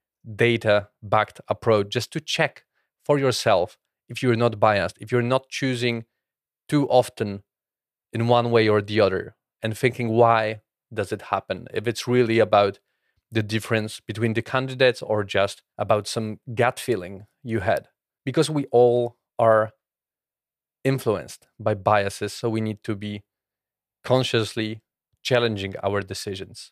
data 0.45 0.89
backed 1.01 1.39
approach 1.47 1.87
just 1.97 2.11
to 2.11 2.19
check 2.19 2.65
for 3.05 3.17
yourself 3.17 3.77
if 4.09 4.21
you're 4.21 4.41
not 4.45 4.59
biased, 4.59 4.97
if 4.99 5.11
you're 5.11 5.31
not 5.35 5.47
choosing 5.47 5.95
too 6.67 6.83
often 6.89 7.43
in 8.11 8.27
one 8.27 8.51
way 8.51 8.67
or 8.67 8.81
the 8.81 8.99
other 8.99 9.37
and 9.63 9.77
thinking 9.77 10.09
why 10.09 10.61
does 10.93 11.11
it 11.11 11.23
happen 11.33 11.67
if 11.73 11.87
it's 11.87 12.07
really 12.07 12.39
about 12.39 12.79
the 13.31 13.43
difference 13.43 13.99
between 13.99 14.33
the 14.33 14.41
candidates 14.41 15.01
or 15.01 15.23
just 15.23 15.61
about 15.77 16.07
some 16.07 16.39
gut 16.55 16.79
feeling 16.79 17.25
you 17.43 17.59
had 17.59 17.87
because 18.25 18.49
we 18.49 18.65
all 18.71 19.17
are 19.37 19.71
influenced 20.83 21.47
by 21.59 21.73
biases 21.73 22.33
so 22.33 22.49
we 22.49 22.61
need 22.61 22.83
to 22.83 22.95
be 22.95 23.23
consciously 24.03 24.81
challenging 25.21 25.73
our 25.83 26.01
decisions 26.01 26.71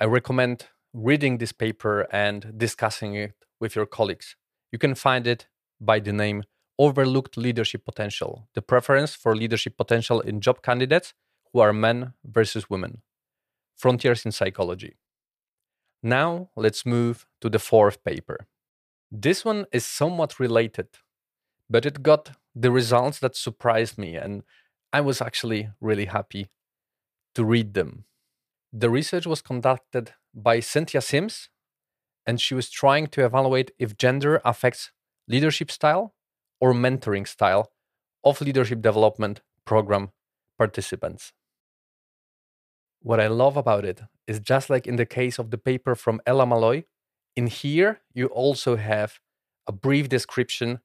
i 0.00 0.04
recommend 0.04 0.66
reading 0.92 1.38
this 1.38 1.52
paper 1.52 2.06
and 2.12 2.52
discussing 2.56 3.14
it 3.14 3.34
with 3.60 3.74
your 3.74 3.86
colleagues 3.86 4.36
you 4.72 4.78
can 4.78 4.94
find 4.94 5.26
it 5.26 5.46
by 5.80 6.00
the 6.00 6.12
name 6.12 6.42
overlooked 6.78 7.36
leadership 7.36 7.84
potential, 7.84 8.48
the 8.54 8.62
preference 8.62 9.14
for 9.14 9.36
leadership 9.36 9.76
potential 9.76 10.20
in 10.20 10.40
job 10.40 10.62
candidates 10.62 11.14
who 11.52 11.60
are 11.60 11.72
men 11.72 12.14
versus 12.24 12.68
women. 12.70 13.02
Frontiers 13.76 14.24
in 14.24 14.32
Psychology. 14.32 14.96
Now 16.02 16.50
let's 16.56 16.84
move 16.84 17.26
to 17.40 17.48
the 17.48 17.58
fourth 17.58 18.02
paper. 18.04 18.46
This 19.10 19.44
one 19.44 19.66
is 19.72 19.86
somewhat 19.86 20.40
related, 20.40 20.88
but 21.70 21.86
it 21.86 22.02
got 22.02 22.32
the 22.54 22.70
results 22.70 23.18
that 23.20 23.36
surprised 23.36 23.98
me, 23.98 24.16
and 24.16 24.42
I 24.92 25.00
was 25.00 25.20
actually 25.20 25.70
really 25.80 26.06
happy 26.06 26.48
to 27.34 27.44
read 27.44 27.74
them. 27.74 28.04
The 28.72 28.90
research 28.90 29.26
was 29.26 29.42
conducted 29.42 30.12
by 30.34 30.60
Cynthia 30.60 31.00
Sims, 31.02 31.50
and 32.26 32.40
she 32.40 32.54
was 32.54 32.70
trying 32.70 33.06
to 33.08 33.24
evaluate 33.24 33.70
if 33.78 33.96
gender 33.96 34.40
affects 34.44 34.92
leadership 35.28 35.70
style 35.70 36.14
or 36.60 36.72
mentoring 36.72 37.28
style 37.28 37.70
of 38.24 38.40
leadership 38.40 38.80
development 38.80 39.40
program 39.64 40.10
participants. 40.58 41.32
What 43.02 43.18
I 43.18 43.26
love 43.26 43.56
about 43.56 43.84
it 43.84 44.00
is 44.28 44.38
just 44.38 44.70
like 44.70 44.86
in 44.86 44.94
the 44.94 45.06
case 45.06 45.38
of 45.38 45.50
the 45.50 45.58
paper 45.58 45.96
from 45.96 46.20
Ella 46.24 46.46
Malloy, 46.46 46.84
in 47.34 47.48
here 47.48 48.00
you 48.14 48.26
also 48.26 48.76
have 48.76 49.18
a 49.66 49.72
brief 49.72 50.08
description 50.08 50.80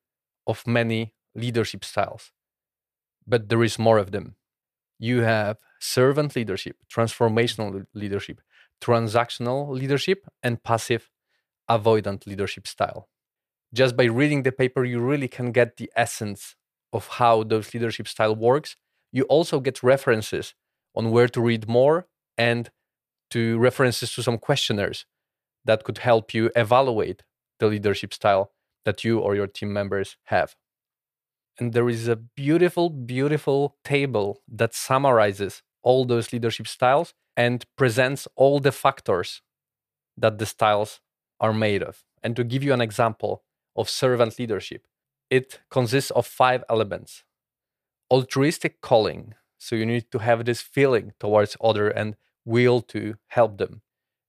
of 0.47 0.65
many 0.65 1.13
leadership 1.35 1.85
styles, 1.85 2.31
but 3.27 3.49
there 3.49 3.63
is 3.63 3.77
more 3.77 3.99
of 3.99 4.11
them. 4.11 4.35
You 4.97 5.21
have 5.21 5.57
servant 5.79 6.35
leadership, 6.35 6.77
transformational 6.91 7.85
leadership, 7.93 8.41
transactional 8.81 9.69
leadership, 9.69 10.25
and 10.41 10.63
passive 10.63 11.11
avoidant 11.69 12.25
leadership 12.25 12.65
style. 12.67 13.09
Just 13.73 13.95
by 13.95 14.05
reading 14.05 14.41
the 14.41 14.51
paper, 14.51 14.83
you 14.83 14.99
really 14.99 15.27
can 15.27 15.51
get 15.51 15.77
the 15.77 15.91
essence 15.95 16.55
of 16.91 17.07
how 17.07 17.43
those 17.43 17.75
leadership 17.75 18.07
style 18.07 18.35
works. 18.35 18.75
You 19.11 19.23
also 19.23 19.59
get 19.59 19.83
references 19.83 20.55
on 20.97 21.11
where 21.11 21.27
to 21.29 21.41
read 21.41 21.67
more 21.67 22.07
and 22.37 22.69
to 23.29 23.57
references 23.57 24.13
to 24.13 24.23
some 24.23 24.37
questionnaires 24.37 25.05
that 25.65 25.83
could 25.83 25.99
help 25.99 26.33
you 26.33 26.49
evaluate 26.55 27.23
the 27.59 27.67
leadership 27.67 28.13
style 28.13 28.51
that 28.85 29.03
you 29.03 29.19
or 29.19 29.35
your 29.35 29.47
team 29.47 29.71
members 29.73 30.17
have. 30.25 30.55
And 31.59 31.73
there 31.73 31.89
is 31.89 32.07
a 32.07 32.15
beautiful, 32.15 32.89
beautiful 32.89 33.75
table 33.83 34.41
that 34.47 34.73
summarizes 34.73 35.63
all 35.83 36.05
those 36.05 36.31
leadership 36.31 36.67
styles 36.67 37.13
and 37.35 37.65
presents 37.75 38.27
all 38.35 38.59
the 38.59 38.71
factors 38.71 39.41
that 40.17 40.37
the 40.37 40.45
styles 40.45 40.99
are 41.39 41.53
made 41.53 41.83
of. 41.83 42.03
And 42.23 42.35
to 42.35 42.43
give 42.43 42.63
you 42.63 42.73
an 42.73 42.81
example 42.81 43.43
of 43.75 43.89
servant 43.89 44.39
leadership, 44.39 44.87
it 45.29 45.59
consists 45.69 46.11
of 46.11 46.25
five 46.25 46.63
elements 46.69 47.23
altruistic 48.09 48.81
calling. 48.81 49.33
So 49.57 49.75
you 49.75 49.85
need 49.85 50.11
to 50.11 50.19
have 50.19 50.45
this 50.45 50.61
feeling 50.61 51.13
towards 51.19 51.57
other 51.61 51.89
and 51.89 52.15
will 52.45 52.81
to 52.81 53.15
help 53.27 53.57
them. 53.57 53.81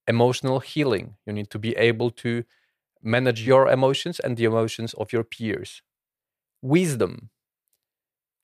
Emotional 0.07 0.61
healing. 0.61 1.17
You 1.27 1.33
need 1.33 1.51
to 1.51 1.59
be 1.59 1.77
able 1.77 2.11
to 2.23 2.45
manage 3.03 3.47
your 3.47 3.69
emotions 3.69 4.19
and 4.21 4.37
the 4.37 4.45
emotions 4.45 4.95
of 4.95 5.13
your 5.13 5.25
peers. 5.25 5.83
Wisdom, 6.63 7.31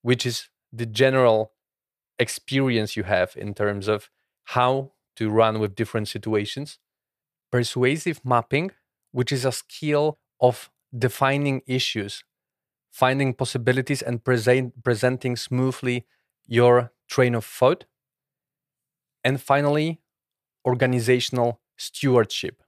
which 0.03 0.25
is 0.25 0.49
the 0.73 0.87
general 0.87 1.53
experience 2.19 2.97
you 2.97 3.03
have 3.05 3.35
in 3.37 3.55
terms 3.55 3.89
of 3.89 4.11
how 4.45 4.93
to 5.17 5.31
run 5.31 5.59
with 5.59 5.75
different 5.75 6.09
situations. 6.09 6.79
Persuasive 7.51 8.25
mapping, 8.25 8.71
which 9.13 9.33
is 9.33 9.45
a 9.45 9.53
skill 9.53 10.19
of 10.41 10.71
defining 10.97 11.63
issues, 11.67 12.25
finding 12.91 13.33
possibilities, 13.35 14.03
and 14.03 14.23
present, 14.23 14.83
presenting 14.85 15.37
smoothly 15.37 16.07
your 16.47 16.93
train 17.09 17.35
of 17.35 17.45
thought. 17.45 17.85
And 19.23 19.41
finally, 19.41 20.01
organizational 20.67 21.61
stewardship, 21.77 22.63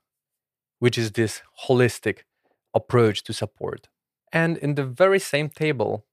which 0.79 0.99
is 0.99 1.13
this 1.13 1.43
holistic 1.67 2.21
approach 2.75 3.23
to 3.25 3.33
support. 3.33 3.89
And 4.33 4.57
in 4.59 4.75
the 4.75 4.85
very 4.85 5.19
same 5.19 5.49
table, 5.49 6.07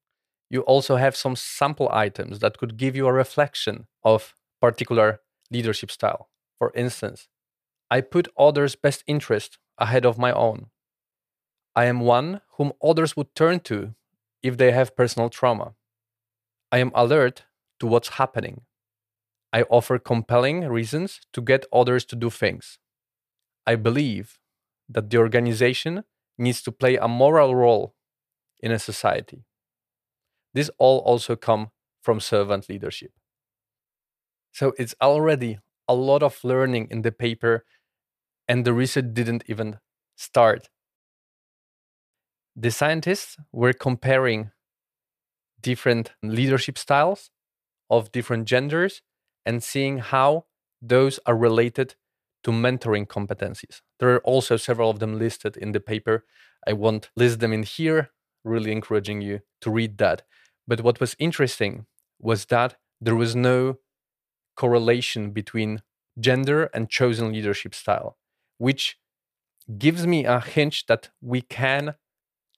you 0.50 0.62
also 0.62 0.98
have 0.98 1.16
some 1.16 1.36
sample 1.36 1.90
items 1.92 2.40
that 2.40 2.58
could 2.58 2.78
give 2.78 2.96
you 2.96 3.08
a 3.08 3.14
reflection 3.14 3.88
of 4.04 4.36
particular 4.62 5.22
leadership 5.52 5.92
style. 5.92 6.30
For 6.58 6.72
instance, 6.76 7.28
I 7.90 8.02
put 8.02 8.28
others' 8.38 8.76
best 8.76 9.04
interest 9.08 9.58
ahead 9.78 10.06
of 10.06 10.18
my 10.18 10.32
own. 10.32 10.68
I 11.76 11.86
am 11.86 12.02
one 12.02 12.42
whom 12.58 12.74
others 12.84 13.18
would 13.18 13.34
turn 13.36 13.60
to 13.62 13.96
if 14.42 14.58
they 14.58 14.72
have 14.72 14.96
personal 14.96 15.30
trauma. 15.30 15.74
I 16.72 16.78
am 16.78 16.92
alert 16.94 17.44
to 17.80 17.88
what's 17.88 18.10
happening. 18.10 18.62
I 19.52 19.64
offer 19.64 20.00
compelling 20.00 20.68
reasons 20.68 21.22
to 21.34 21.42
get 21.42 21.66
others 21.72 22.06
to 22.06 22.16
do 22.16 22.30
things. 22.30 22.80
I 23.68 23.76
believe 23.76 24.40
that 24.90 25.10
the 25.10 25.18
organization 25.18 26.04
needs 26.38 26.62
to 26.64 26.72
play 26.72 26.98
a 26.98 27.08
moral 27.08 27.56
role 27.56 27.96
in 28.62 28.72
a 28.72 28.80
society. 28.80 29.46
This 30.54 30.70
all 30.78 31.00
also 31.00 31.36
come 31.36 31.70
from 32.02 32.20
servant 32.20 32.70
leadership. 32.70 33.12
So 34.52 34.74
it's 34.78 34.96
already 35.02 35.60
a 35.88 35.96
lot 35.96 36.24
of 36.24 36.44
learning 36.44 36.88
in 36.92 37.02
the 37.02 37.12
paper, 37.12 37.66
and 38.48 38.66
the 38.66 38.74
research 38.74 39.14
didn't 39.14 39.44
even 39.48 39.80
start. 40.16 40.70
The 42.56 42.72
scientists 42.72 43.38
were 43.52 43.74
comparing 43.74 44.52
different 45.60 46.12
leadership 46.22 46.78
styles 46.78 47.32
of 47.98 48.12
different 48.12 48.46
genders 48.46 49.02
and 49.46 49.64
seeing 49.64 50.00
how 50.00 50.46
those 50.82 51.20
are 51.26 51.36
related 51.36 51.96
to 52.44 52.52
mentoring 52.52 53.08
competencies. 53.08 53.82
There 54.00 54.14
are 54.14 54.20
also 54.20 54.58
several 54.58 54.90
of 54.90 55.00
them 55.00 55.18
listed 55.18 55.56
in 55.58 55.72
the 55.72 55.80
paper. 55.80 56.26
I 56.68 56.74
won't 56.74 57.10
list 57.16 57.40
them 57.40 57.54
in 57.54 57.64
here, 57.64 58.10
really 58.44 58.72
encouraging 58.72 59.22
you 59.22 59.42
to 59.62 59.72
read 59.72 59.98
that. 60.00 60.24
But 60.68 60.82
what 60.82 61.00
was 61.00 61.16
interesting 61.20 61.86
was 62.20 62.46
that 62.46 62.76
there 63.00 63.16
was 63.16 63.36
no 63.36 63.78
correlation 64.56 65.32
between 65.32 65.82
gender 66.20 66.66
and 66.74 66.90
chosen 66.90 67.32
leadership 67.32 67.74
style, 67.74 68.18
which 68.58 68.98
gives 69.78 70.06
me 70.06 70.26
a 70.26 70.40
hint 70.40 70.84
that 70.88 71.10
we 71.22 71.42
can 71.42 71.96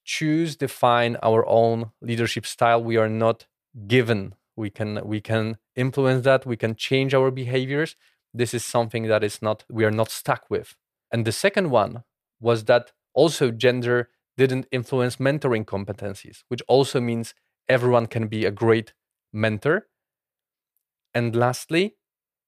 choose 0.04 0.56
define 0.56 1.18
our 1.24 1.48
own 1.48 1.92
leadership 2.02 2.46
style 2.46 2.84
we 2.84 2.98
are 2.98 3.10
not 3.10 3.48
given 3.88 4.36
we 4.56 4.70
can 4.70 5.02
we 5.04 5.22
can 5.22 5.58
influence 5.76 6.24
that 6.24 6.46
we 6.46 6.58
can 6.58 6.76
change 6.76 7.14
our 7.14 7.32
behaviors. 7.32 7.96
This 8.34 8.54
is 8.54 8.64
something 8.64 9.04
that 9.08 9.24
is 9.24 9.42
not 9.42 9.64
we 9.70 9.86
are 9.86 9.92
not 9.92 10.10
stuck 10.10 10.50
with. 10.50 10.76
And 11.12 11.26
the 11.26 11.32
second 11.32 11.70
one 11.70 12.04
was 12.40 12.66
that 12.66 12.92
also 13.14 13.52
gender 13.52 14.10
didn't 14.38 14.68
influence 14.72 15.16
mentoring 15.16 15.66
competencies 15.66 16.44
which 16.50 16.62
also 16.68 17.00
means 17.00 17.34
everyone 17.70 18.06
can 18.08 18.28
be 18.28 18.46
a 18.46 18.52
great 18.52 18.94
mentor. 19.32 19.88
And 21.14 21.36
lastly 21.36 21.96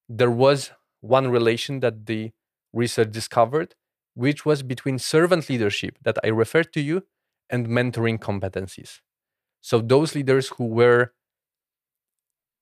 there 0.10 0.32
was 0.32 0.72
one 1.02 1.30
relation 1.30 1.80
that 1.82 2.06
the 2.06 2.32
research 2.74 3.12
discovered 3.12 3.76
which 4.14 4.46
was 4.46 4.64
between 4.64 4.98
servant 4.98 5.48
leadership 5.48 5.98
that 6.02 6.18
i 6.24 6.28
referred 6.28 6.74
to 6.74 6.82
you 6.82 7.04
and 7.50 7.68
mentoring 7.68 8.20
competencies. 8.20 9.00
So 9.62 9.80
those 9.80 10.16
leaders 10.16 10.50
who 10.50 10.66
were 10.66 11.14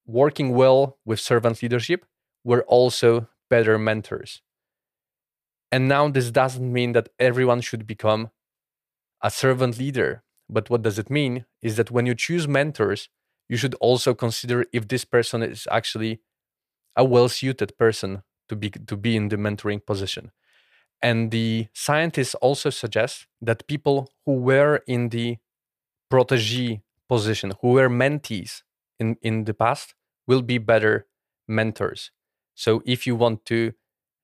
working 0.05 0.53
well 0.53 0.97
with 1.05 1.19
servant 1.19 1.61
leadership 1.61 2.05
were 2.43 2.63
also 2.63 3.27
better 3.49 3.77
mentors. 3.77 4.41
And 5.71 5.87
now 5.87 6.07
this 6.09 6.31
doesn't 6.31 6.71
mean 6.71 6.93
that 6.93 7.09
everyone 7.19 7.61
should 7.61 7.87
become 7.87 8.29
a 9.21 9.31
servant 9.31 9.77
leader. 9.77 10.23
But 10.47 10.69
what 10.69 10.83
does 10.83 10.99
it 10.99 11.09
mean 11.09 11.45
is 11.61 11.75
that 11.77 11.91
when 11.91 12.05
you 12.05 12.13
choose 12.13 12.47
mentors, 12.47 13.09
you 13.49 13.57
should 13.57 13.73
also 13.75 14.13
consider 14.13 14.65
if 14.71 14.87
this 14.87 15.05
person 15.05 15.41
is 15.41 15.67
actually 15.71 16.21
a 16.95 17.03
well 17.03 17.27
suited 17.27 17.77
person 17.77 18.23
to 18.47 18.55
be, 18.55 18.69
to 18.69 18.95
be 18.95 19.15
in 19.15 19.29
the 19.29 19.37
mentoring 19.37 19.83
position. 19.85 20.31
And 21.01 21.31
the 21.31 21.67
scientists 21.73 22.35
also 22.35 22.69
suggest 22.69 23.27
that 23.41 23.67
people 23.67 24.09
who 24.25 24.33
were 24.33 24.81
in 24.87 25.09
the 25.09 25.37
protege 26.09 26.81
position, 27.09 27.53
who 27.61 27.73
were 27.73 27.89
mentees 27.89 28.61
in, 28.99 29.17
in 29.21 29.45
the 29.45 29.53
past, 29.53 29.95
will 30.27 30.41
be 30.41 30.57
better 30.57 31.07
mentors. 31.47 32.11
So 32.55 32.81
if 32.85 33.05
you 33.05 33.15
want 33.15 33.45
to 33.45 33.73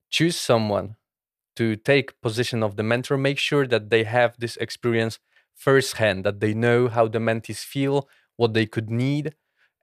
choose 0.10 0.40
someone 0.40 0.96
to 1.56 1.76
take 1.76 2.20
position 2.22 2.64
of 2.64 2.76
the 2.76 2.84
mentor, 2.84 3.18
make 3.18 3.38
sure 3.38 3.68
that 3.68 3.90
they 3.90 4.04
have 4.04 4.36
this 4.40 4.58
experience 4.58 5.20
firsthand, 5.54 6.24
that 6.26 6.40
they 6.40 6.54
know 6.54 6.88
how 6.88 7.08
the 7.08 7.20
mentees 7.20 7.64
feel, 7.64 8.10
what 8.38 8.54
they 8.54 8.66
could 8.66 8.90
need, 8.90 9.36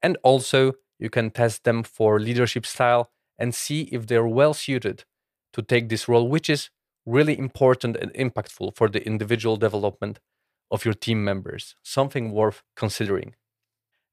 and 0.03 0.17
also 0.23 0.73
you 0.99 1.11
can 1.11 1.31
test 1.31 1.65
them 1.65 1.83
for 1.83 2.19
leadership 2.19 2.67
style 2.67 3.11
and 3.39 3.55
see 3.55 3.83
if 3.93 4.07
they're 4.07 4.27
well 4.27 4.55
suited 4.55 5.05
to 5.53 5.63
take 5.63 5.89
this 5.89 6.09
role, 6.09 6.29
which 6.29 6.51
is 6.51 6.71
really 7.07 7.39
important 7.39 7.97
and 7.97 8.13
impactful 8.15 8.77
for 8.77 8.89
the 8.89 9.05
individual 9.07 9.57
development 9.57 10.19
of 10.71 10.85
your 10.85 10.95
team 10.95 11.25
members. 11.25 11.75
Something 11.83 12.33
worth 12.33 12.63
considering. 12.77 13.35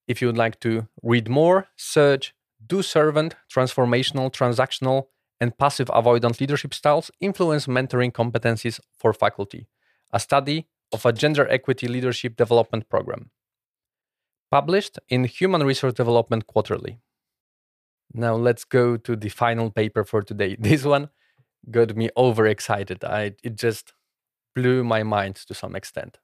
If 0.07 0.21
you 0.21 0.27
would 0.27 0.37
like 0.37 0.59
to 0.61 0.87
read 1.01 1.29
more, 1.29 1.67
search 1.75 2.33
Do 2.65 2.81
Servant, 2.81 3.35
Transformational, 3.53 4.31
Transactional, 4.31 5.07
and 5.39 5.57
Passive 5.57 5.87
Avoidant 5.87 6.39
Leadership 6.39 6.73
Styles 6.73 7.11
Influence 7.19 7.67
Mentoring 7.67 8.11
Competencies 8.11 8.79
for 8.97 9.13
Faculty, 9.13 9.67
a 10.13 10.19
study 10.19 10.67
of 10.93 11.05
a 11.05 11.13
gender 11.13 11.47
equity 11.49 11.87
leadership 11.87 12.35
development 12.35 12.89
program. 12.89 13.31
Published 14.51 14.99
in 15.09 15.25
Human 15.25 15.63
Resource 15.63 15.93
Development 15.93 16.45
Quarterly. 16.47 16.99
Now 18.13 18.35
let's 18.35 18.63
go 18.63 18.95
to 18.95 19.15
the 19.15 19.29
final 19.29 19.69
paper 19.71 20.03
for 20.03 20.21
today. 20.21 20.55
This 20.59 20.83
one 20.85 21.09
got 21.69 21.95
me 21.95 22.09
overexcited. 22.15 23.03
I, 23.03 23.33
it 23.43 23.55
just 23.55 23.93
blew 24.55 24.83
my 24.83 25.03
mind 25.03 25.35
to 25.47 25.53
some 25.53 25.75
extent. 25.75 26.19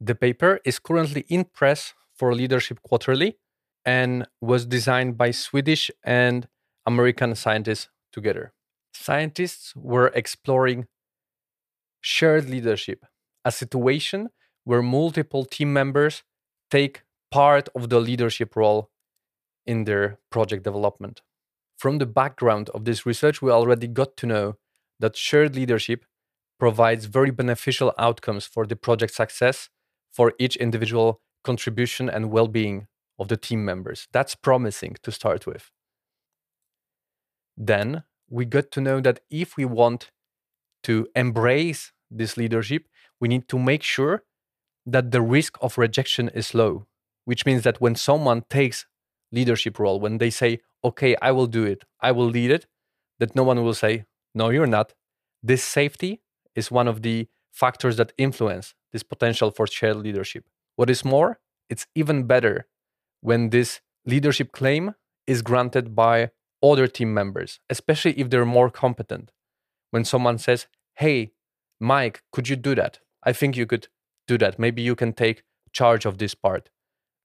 The 0.00 0.16
paper 0.16 0.58
is 0.64 0.78
currently 0.80 1.24
in 1.28 1.44
press 1.44 1.94
for 2.22 2.36
Leadership 2.36 2.80
Quarterly 2.84 3.36
and 3.84 4.28
was 4.40 4.64
designed 4.64 5.18
by 5.18 5.32
Swedish 5.32 5.90
and 6.04 6.46
American 6.86 7.34
scientists 7.34 7.88
together. 8.12 8.52
Scientists 8.94 9.74
were 9.74 10.12
exploring 10.14 10.86
shared 12.00 12.48
leadership, 12.48 13.04
a 13.44 13.50
situation 13.50 14.28
where 14.62 14.82
multiple 14.82 15.44
team 15.44 15.72
members 15.72 16.22
take 16.70 17.02
part 17.32 17.68
of 17.74 17.88
the 17.88 17.98
leadership 17.98 18.54
role 18.54 18.88
in 19.66 19.82
their 19.82 20.20
project 20.30 20.62
development. 20.62 21.22
From 21.76 21.98
the 21.98 22.06
background 22.06 22.70
of 22.70 22.84
this 22.84 23.04
research, 23.04 23.42
we 23.42 23.50
already 23.50 23.88
got 23.88 24.16
to 24.18 24.26
know 24.26 24.58
that 25.00 25.16
shared 25.16 25.56
leadership 25.56 26.04
provides 26.60 27.06
very 27.06 27.32
beneficial 27.32 27.92
outcomes 27.98 28.46
for 28.46 28.64
the 28.64 28.76
project 28.76 29.12
success 29.12 29.70
for 30.12 30.34
each 30.38 30.54
individual 30.54 31.20
contribution 31.42 32.08
and 32.08 32.30
well 32.30 32.48
being 32.48 32.86
of 33.18 33.28
the 33.28 33.36
team 33.36 33.64
members. 33.64 34.08
That's 34.12 34.34
promising 34.34 34.96
to 35.02 35.12
start 35.12 35.46
with. 35.46 35.70
Then 37.56 38.04
we 38.30 38.44
got 38.44 38.70
to 38.72 38.80
know 38.80 39.00
that 39.00 39.20
if 39.30 39.56
we 39.56 39.64
want 39.64 40.10
to 40.84 41.06
embrace 41.14 41.92
this 42.10 42.36
leadership, 42.36 42.86
we 43.20 43.28
need 43.28 43.48
to 43.48 43.58
make 43.58 43.82
sure 43.82 44.24
that 44.86 45.10
the 45.10 45.22
risk 45.22 45.56
of 45.60 45.78
rejection 45.78 46.28
is 46.30 46.54
low, 46.54 46.86
which 47.24 47.46
means 47.46 47.62
that 47.62 47.80
when 47.80 47.94
someone 47.94 48.42
takes 48.50 48.86
leadership 49.30 49.78
role, 49.78 50.00
when 50.00 50.18
they 50.18 50.30
say, 50.30 50.60
okay, 50.84 51.14
I 51.22 51.30
will 51.30 51.46
do 51.46 51.64
it, 51.64 51.84
I 52.00 52.12
will 52.12 52.26
lead 52.26 52.50
it, 52.50 52.66
that 53.18 53.36
no 53.36 53.44
one 53.44 53.62
will 53.62 53.74
say, 53.74 54.04
no, 54.34 54.50
you're 54.50 54.66
not. 54.66 54.94
This 55.42 55.62
safety 55.62 56.22
is 56.54 56.70
one 56.70 56.88
of 56.88 57.02
the 57.02 57.28
factors 57.52 57.96
that 57.96 58.12
influence 58.18 58.74
this 58.92 59.02
potential 59.02 59.50
for 59.50 59.66
shared 59.66 59.96
leadership. 59.96 60.44
What 60.82 60.90
is 60.90 61.04
more, 61.04 61.38
it's 61.70 61.86
even 61.94 62.24
better 62.24 62.66
when 63.20 63.50
this 63.50 63.80
leadership 64.04 64.50
claim 64.50 64.96
is 65.28 65.40
granted 65.40 65.94
by 65.94 66.32
other 66.60 66.88
team 66.88 67.14
members, 67.14 67.60
especially 67.70 68.18
if 68.18 68.30
they're 68.30 68.44
more 68.44 68.68
competent. 68.68 69.30
When 69.92 70.04
someone 70.04 70.38
says, 70.38 70.66
Hey, 70.96 71.34
Mike, 71.78 72.24
could 72.32 72.48
you 72.48 72.56
do 72.56 72.74
that? 72.74 72.98
I 73.22 73.32
think 73.32 73.56
you 73.56 73.64
could 73.64 73.86
do 74.26 74.36
that. 74.38 74.58
Maybe 74.58 74.82
you 74.82 74.96
can 74.96 75.12
take 75.12 75.44
charge 75.72 76.04
of 76.04 76.18
this 76.18 76.34
part. 76.34 76.68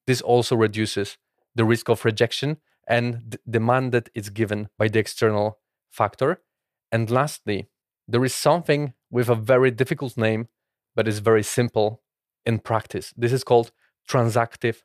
This 0.06 0.22
also 0.22 0.56
reduces 0.56 1.18
the 1.56 1.66
risk 1.66 1.90
of 1.90 2.06
rejection 2.06 2.58
and 2.88 3.40
the 3.44 3.60
mandate 3.60 4.12
is 4.14 4.30
given 4.30 4.70
by 4.78 4.88
the 4.88 5.00
external 5.00 5.58
factor. 5.90 6.44
And 6.92 7.10
lastly, 7.10 7.70
there 8.08 8.24
is 8.24 8.36
something 8.36 8.94
with 9.10 9.30
a 9.30 9.36
very 9.54 9.72
difficult 9.72 10.16
name, 10.16 10.48
but 10.96 11.08
is 11.08 11.18
very 11.18 11.42
simple 11.42 12.04
in 12.48 12.60
practice. 12.60 13.14
This 13.16 13.34
is 13.34 13.44
called 13.44 13.72
transactive 14.10 14.78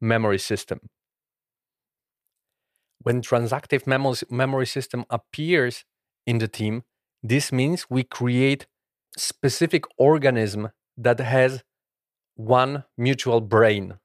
memory 0.00 0.38
system. 0.38 0.80
When 2.98 3.22
transactive 3.22 3.86
memory 4.30 4.66
system 4.66 5.04
appears 5.08 5.84
in 6.26 6.38
the 6.38 6.48
team, 6.48 6.82
this 7.22 7.52
means 7.52 7.86
we 7.88 8.02
create 8.02 8.66
specific 9.16 9.84
organism 9.96 10.70
that 10.96 11.20
has 11.20 11.62
one 12.34 12.84
mutual 12.98 13.40
brain. 13.40 13.94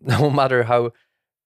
No 0.00 0.28
matter 0.30 0.64
how 0.64 0.92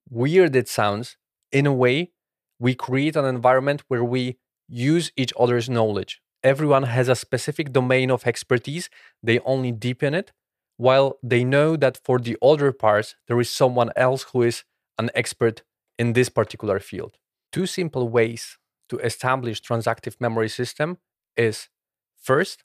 weird 0.09 0.57
it 0.57 0.68
sounds, 0.68 1.16
in 1.53 1.66
a 1.66 1.72
way, 1.72 2.11
we 2.59 2.74
create 2.74 3.14
an 3.14 3.24
environment 3.24 3.83
where 3.88 4.03
we 4.05 4.38
use 4.68 5.12
each 5.16 5.33
other's 5.38 5.68
knowledge. 5.70 6.20
Everyone 6.42 6.85
has 6.85 7.09
a 7.09 7.14
specific 7.14 7.72
domain 7.72 8.11
of 8.11 8.26
expertise, 8.26 8.88
they 9.22 9.40
only 9.40 9.72
deepen 9.72 10.14
it, 10.14 10.33
while 10.76 11.18
they 11.22 11.44
know 11.44 11.76
that 11.76 11.98
for 12.03 12.18
the 12.18 12.37
other 12.40 12.72
parts, 12.72 13.14
there 13.29 13.38
is 13.38 13.50
someone 13.50 13.90
else 13.96 14.22
who 14.33 14.42
is 14.42 14.64
an 14.98 15.11
expert 15.14 15.62
in 15.98 16.14
this 16.14 16.31
particular 16.31 16.79
field. 16.79 17.18
Two 17.53 17.66
simple 17.66 18.09
ways 18.09 18.57
to 18.88 18.98
establish 18.98 19.61
transactive 19.61 20.16
memory 20.18 20.48
system 20.48 20.96
is 21.37 21.68
first, 22.16 22.64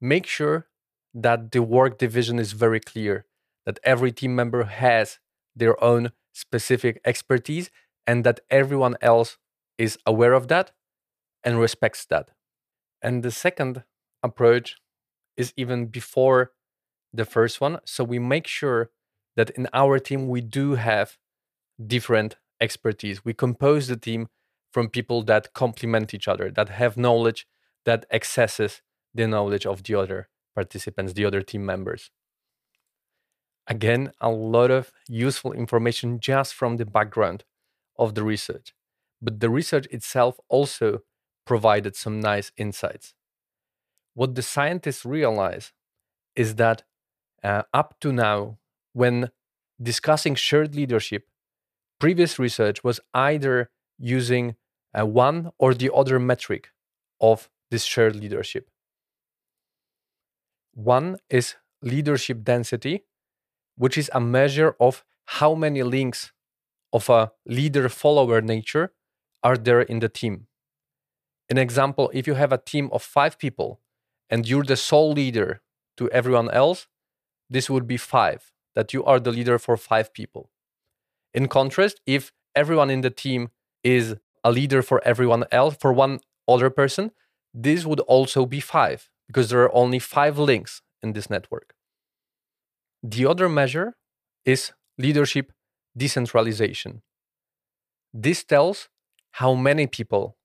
make 0.00 0.26
sure 0.26 0.68
that 1.12 1.50
the 1.50 1.62
work 1.62 1.98
division 1.98 2.38
is 2.38 2.52
very 2.52 2.78
clear, 2.78 3.26
that 3.66 3.80
every 3.82 4.12
team 4.12 4.36
member 4.36 4.64
has 4.64 5.18
their 5.56 5.82
own 5.82 6.12
specific 6.32 7.00
expertise 7.04 7.70
and 8.06 8.22
that 8.24 8.40
everyone 8.50 8.96
else 9.00 9.38
is 9.78 9.98
aware 10.06 10.34
of 10.34 10.48
that 10.48 10.72
and 11.42 11.58
respects 11.58 12.04
that. 12.06 12.30
And 13.04 13.22
the 13.22 13.30
second 13.30 13.84
approach 14.22 14.76
is 15.36 15.52
even 15.56 15.86
before 15.86 16.52
the 17.12 17.26
first 17.26 17.60
one. 17.60 17.78
So 17.84 18.02
we 18.02 18.18
make 18.18 18.46
sure 18.46 18.90
that 19.36 19.50
in 19.50 19.68
our 19.74 19.98
team, 19.98 20.26
we 20.28 20.40
do 20.40 20.76
have 20.76 21.18
different 21.84 22.36
expertise. 22.60 23.24
We 23.24 23.34
compose 23.34 23.88
the 23.88 23.96
team 23.96 24.28
from 24.72 24.88
people 24.88 25.22
that 25.24 25.52
complement 25.52 26.14
each 26.14 26.26
other, 26.26 26.50
that 26.50 26.70
have 26.70 26.96
knowledge 26.96 27.46
that 27.84 28.06
accesses 28.10 28.80
the 29.14 29.28
knowledge 29.28 29.66
of 29.66 29.82
the 29.82 29.94
other 29.94 30.28
participants, 30.54 31.12
the 31.12 31.26
other 31.26 31.42
team 31.42 31.66
members. 31.66 32.10
Again, 33.66 34.12
a 34.20 34.30
lot 34.30 34.70
of 34.70 34.92
useful 35.08 35.52
information 35.52 36.20
just 36.20 36.54
from 36.54 36.78
the 36.78 36.86
background 36.86 37.44
of 37.98 38.14
the 38.14 38.24
research. 38.24 38.74
But 39.20 39.40
the 39.40 39.50
research 39.50 39.86
itself 39.90 40.38
also 40.48 41.00
provided 41.44 41.96
some 41.96 42.20
nice 42.20 42.52
insights. 42.56 43.14
What 44.14 44.34
the 44.34 44.42
scientists 44.42 45.04
realize 45.04 45.72
is 46.36 46.54
that 46.56 46.82
uh, 47.42 47.62
up 47.72 47.96
to 48.00 48.12
now, 48.12 48.58
when 48.92 49.30
discussing 49.82 50.34
shared 50.34 50.74
leadership, 50.74 51.26
previous 51.98 52.38
research 52.38 52.82
was 52.82 53.00
either 53.12 53.70
using 53.98 54.56
uh, 54.98 55.04
one 55.04 55.50
or 55.58 55.74
the 55.74 55.90
other 55.92 56.18
metric 56.18 56.70
of 57.20 57.50
this 57.70 57.84
shared 57.84 58.16
leadership. 58.16 58.70
One 60.72 61.18
is 61.28 61.56
leadership 61.82 62.44
density, 62.44 63.04
which 63.76 63.98
is 63.98 64.10
a 64.12 64.20
measure 64.20 64.76
of 64.80 65.04
how 65.26 65.54
many 65.54 65.82
links 65.82 66.32
of 66.92 67.08
a 67.10 67.32
leader 67.46 67.88
follower 67.88 68.40
nature 68.40 68.92
are 69.42 69.56
there 69.56 69.82
in 69.82 69.98
the 69.98 70.08
team. 70.08 70.46
An 71.50 71.58
example 71.58 72.10
if 72.14 72.26
you 72.26 72.34
have 72.34 72.52
a 72.52 72.58
team 72.58 72.88
of 72.92 73.02
five 73.02 73.38
people 73.38 73.80
and 74.30 74.48
you're 74.48 74.64
the 74.64 74.76
sole 74.76 75.12
leader 75.12 75.60
to 75.96 76.10
everyone 76.10 76.50
else, 76.50 76.86
this 77.50 77.68
would 77.68 77.86
be 77.86 77.96
five, 77.96 78.52
that 78.74 78.92
you 78.92 79.04
are 79.04 79.20
the 79.20 79.30
leader 79.32 79.58
for 79.58 79.76
five 79.76 80.12
people. 80.12 80.50
In 81.32 81.48
contrast, 81.48 82.00
if 82.06 82.32
everyone 82.54 82.90
in 82.90 83.02
the 83.02 83.10
team 83.10 83.50
is 83.82 84.16
a 84.42 84.50
leader 84.50 84.82
for 84.82 85.02
everyone 85.04 85.44
else, 85.50 85.76
for 85.80 85.92
one 85.92 86.20
other 86.48 86.70
person, 86.70 87.10
this 87.52 87.84
would 87.84 88.00
also 88.00 88.46
be 88.46 88.60
five 88.60 89.10
because 89.26 89.50
there 89.50 89.62
are 89.62 89.74
only 89.74 89.98
five 89.98 90.38
links 90.38 90.82
in 91.02 91.12
this 91.12 91.30
network. 91.30 91.74
The 93.02 93.26
other 93.26 93.48
measure 93.48 93.94
is 94.44 94.72
leadership 94.98 95.52
decentralization. 95.96 97.02
This 98.12 98.44
tells 98.44 98.88
how 99.32 99.54
many 99.54 99.86
people 99.86 100.36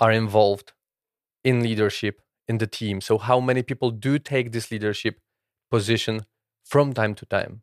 are 0.00 0.12
involved 0.12 0.72
in 1.44 1.62
leadership 1.62 2.20
in 2.48 2.58
the 2.58 2.66
team. 2.66 3.00
So, 3.00 3.18
how 3.18 3.40
many 3.40 3.62
people 3.62 3.90
do 3.90 4.18
take 4.18 4.52
this 4.52 4.70
leadership 4.70 5.20
position 5.70 6.26
from 6.64 6.92
time 6.92 7.14
to 7.16 7.26
time? 7.26 7.62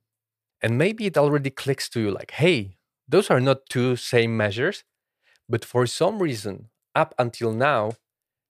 And 0.62 0.78
maybe 0.78 1.06
it 1.06 1.18
already 1.18 1.50
clicks 1.50 1.90
to 1.90 2.00
you 2.00 2.12
like, 2.12 2.32
hey, 2.32 2.78
those 3.08 3.30
are 3.30 3.40
not 3.40 3.68
two 3.70 3.96
same 3.96 4.36
measures. 4.38 4.84
But 5.50 5.66
for 5.66 5.86
some 5.88 6.22
reason, 6.22 6.70
up 6.96 7.14
until 7.20 7.54
now, 7.54 7.94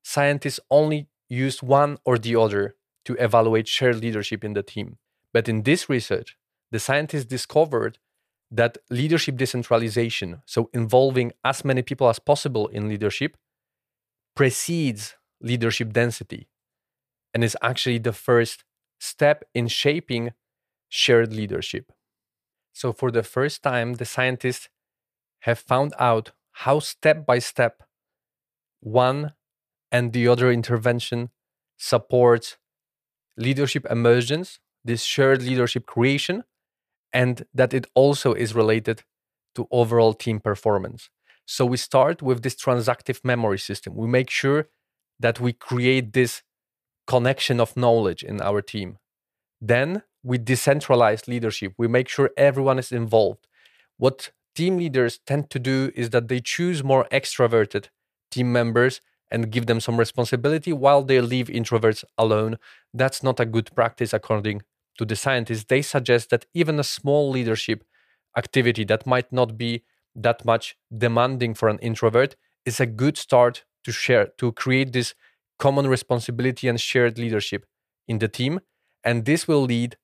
scientists 0.02 0.60
only 0.70 1.08
used 1.28 1.62
one 1.62 1.98
or 2.04 2.18
the 2.18 2.36
other 2.36 2.76
to 3.04 3.14
evaluate 3.14 3.68
shared 3.68 3.96
leadership 3.96 4.44
in 4.44 4.54
the 4.54 4.62
team. 4.62 4.98
But 5.32 5.48
in 5.48 5.62
this 5.62 5.88
research, 5.88 6.36
the 6.70 6.78
scientists 6.80 7.24
discovered 7.26 7.98
that 8.50 8.78
leadership 8.90 9.36
decentralization, 9.36 10.42
so 10.46 10.70
involving 10.72 11.32
as 11.44 11.64
many 11.64 11.82
people 11.82 12.08
as 12.08 12.18
possible 12.18 12.68
in 12.68 12.88
leadership, 12.88 13.36
precedes 14.38 15.16
leadership 15.40 15.92
density 15.92 16.46
and 17.34 17.42
is 17.42 17.56
actually 17.60 17.98
the 17.98 18.12
first 18.12 18.62
step 19.00 19.42
in 19.52 19.66
shaping 19.66 20.32
shared 20.88 21.32
leadership. 21.32 21.90
So, 22.72 22.92
for 22.92 23.10
the 23.10 23.24
first 23.24 23.64
time, 23.64 23.94
the 23.94 24.04
scientists 24.04 24.68
have 25.40 25.58
found 25.58 25.92
out 25.98 26.30
how 26.62 26.78
step 26.78 27.26
by 27.26 27.40
step 27.40 27.82
one 28.78 29.32
and 29.90 30.12
the 30.12 30.28
other 30.28 30.52
intervention 30.52 31.30
supports 31.76 32.58
leadership 33.36 33.84
emergence, 33.90 34.60
this 34.84 35.02
shared 35.02 35.42
leadership 35.42 35.84
creation, 35.84 36.44
and 37.12 37.44
that 37.52 37.74
it 37.74 37.88
also 37.94 38.34
is 38.34 38.54
related 38.54 39.02
to 39.56 39.66
overall 39.72 40.14
team 40.14 40.38
performance. 40.38 41.10
So 41.50 41.64
we 41.64 41.78
start 41.78 42.20
with 42.20 42.42
this 42.42 42.54
transactive 42.54 43.24
memory 43.24 43.58
system. 43.58 43.94
We 43.96 44.06
make 44.06 44.28
sure 44.28 44.68
that 45.18 45.40
we 45.40 45.54
create 45.54 46.12
this 46.12 46.42
connection 47.06 47.60
of 47.60 47.76
knowledge 47.76 48.22
in 48.22 48.42
our 48.42 48.60
team. 48.60 48.98
Then 49.60 50.02
we 50.22 50.38
decentralize 50.38 51.28
leadership. 51.28 51.72
We 51.78 51.88
make 51.88 52.08
sure 52.08 52.30
everyone 52.36 52.78
is 52.78 52.92
involved. 52.92 53.46
What 53.96 54.30
team 54.54 54.78
leaders 54.78 55.20
tend 55.26 55.50
to 55.50 55.58
do 55.58 55.92
is 55.94 56.10
that 56.10 56.28
they 56.28 56.40
choose 56.40 56.84
more 56.84 57.06
extroverted 57.10 57.86
team 58.30 58.52
members 58.52 59.00
and 59.30 59.50
give 59.50 59.66
them 59.66 59.80
some 59.80 59.98
responsibility 59.98 60.72
while 60.72 61.02
they 61.02 61.20
leave 61.20 61.48
introverts 61.48 62.04
alone. 62.18 62.58
That's 62.94 63.22
not 63.22 63.40
a 63.40 63.46
good 63.46 63.74
practice, 63.74 64.12
according 64.12 64.62
to 64.98 65.06
the 65.06 65.16
scientists. 65.16 65.64
They 65.64 65.82
suggest 65.82 66.30
that 66.30 66.46
even 66.54 66.78
a 66.78 66.84
small 66.84 67.30
leadership 67.30 67.84
activity 68.36 68.84
that 68.84 69.06
might 69.06 69.32
not 69.32 69.56
be 69.56 69.84
that 70.14 70.44
much 70.44 70.76
demanding 70.96 71.54
for 71.54 71.68
an 71.68 71.78
introvert 71.78 72.36
is 72.64 72.80
a 72.80 72.86
good 72.86 73.16
start 73.16 73.64
to 73.84 73.92
share, 73.92 74.28
to 74.38 74.52
create 74.52 74.92
this 74.92 75.14
common 75.58 75.86
responsibility 75.86 76.68
and 76.68 76.80
shared 76.80 77.18
leadership 77.18 77.66
in 78.06 78.18
the 78.18 78.28
team. 78.28 78.60
And 79.04 79.24
this 79.24 79.48
will 79.48 79.62
lead 79.62 79.96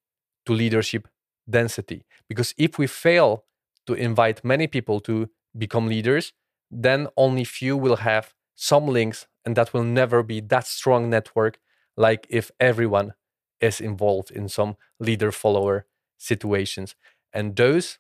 to 0.47 0.53
leadership 0.53 1.09
density. 1.49 2.05
Because 2.29 2.55
if 2.57 2.79
we 2.79 2.87
fail 2.87 3.45
to 3.87 3.95
invite 3.95 4.45
many 4.45 4.67
people 4.67 5.01
to 5.01 5.29
become 5.57 5.87
leaders, 5.87 6.33
then 6.71 7.09
only 7.17 7.45
few 7.45 7.77
will 7.77 7.97
have 7.97 8.35
some 8.57 8.87
links, 8.87 9.27
and 9.45 9.57
that 9.57 9.75
will 9.75 9.83
never 9.83 10.23
be 10.23 10.40
that 10.40 10.67
strong 10.67 11.11
network 11.11 11.59
like 11.97 12.27
if 12.31 12.51
everyone 12.59 13.14
is 13.61 13.81
involved 13.81 14.31
in 14.31 14.49
some 14.49 14.77
leader 14.99 15.31
follower 15.31 15.87
situations. 16.19 16.95
And 17.33 17.57
those 17.57 17.99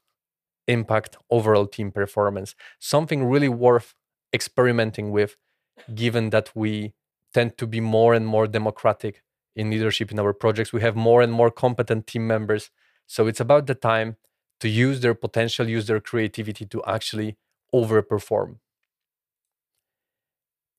impact 0.66 1.16
overall 1.30 1.66
team 1.66 1.90
performance. 1.90 2.54
Something 2.78 3.24
really 3.24 3.48
worth 3.48 3.94
experimenting 4.32 5.10
with, 5.10 5.36
given 5.94 6.30
that 6.30 6.50
we 6.54 6.94
tend 7.32 7.58
to 7.58 7.66
be 7.66 7.80
more 7.80 8.14
and 8.14 8.26
more 8.26 8.46
democratic 8.46 9.22
in 9.56 9.70
leadership 9.70 10.10
in 10.10 10.18
our 10.18 10.32
projects. 10.32 10.72
We 10.72 10.80
have 10.80 10.96
more 10.96 11.22
and 11.22 11.32
more 11.32 11.50
competent 11.50 12.06
team 12.06 12.26
members. 12.26 12.70
So 13.06 13.26
it's 13.26 13.40
about 13.40 13.66
the 13.66 13.74
time 13.74 14.16
to 14.60 14.68
use 14.68 15.00
their 15.00 15.14
potential, 15.14 15.68
use 15.68 15.86
their 15.86 16.00
creativity 16.00 16.64
to 16.66 16.82
actually 16.84 17.36
overperform. 17.74 18.58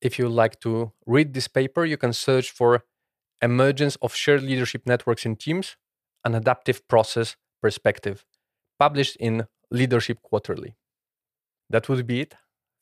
If 0.00 0.18
you'd 0.18 0.28
like 0.28 0.60
to 0.60 0.92
read 1.06 1.34
this 1.34 1.48
paper, 1.48 1.84
you 1.84 1.96
can 1.96 2.12
search 2.12 2.50
for 2.50 2.84
Emergence 3.42 3.96
of 3.96 4.14
Shared 4.14 4.42
Leadership 4.42 4.82
Networks 4.86 5.26
in 5.26 5.36
Teams, 5.36 5.76
an 6.24 6.34
Adaptive 6.34 6.86
Process 6.88 7.36
Perspective, 7.62 8.24
published 8.78 9.16
in 9.16 9.46
Leadership 9.70 10.22
Quarterly. 10.22 10.76
That 11.68 11.88
would 11.88 12.06
be 12.06 12.20
it. 12.20 12.34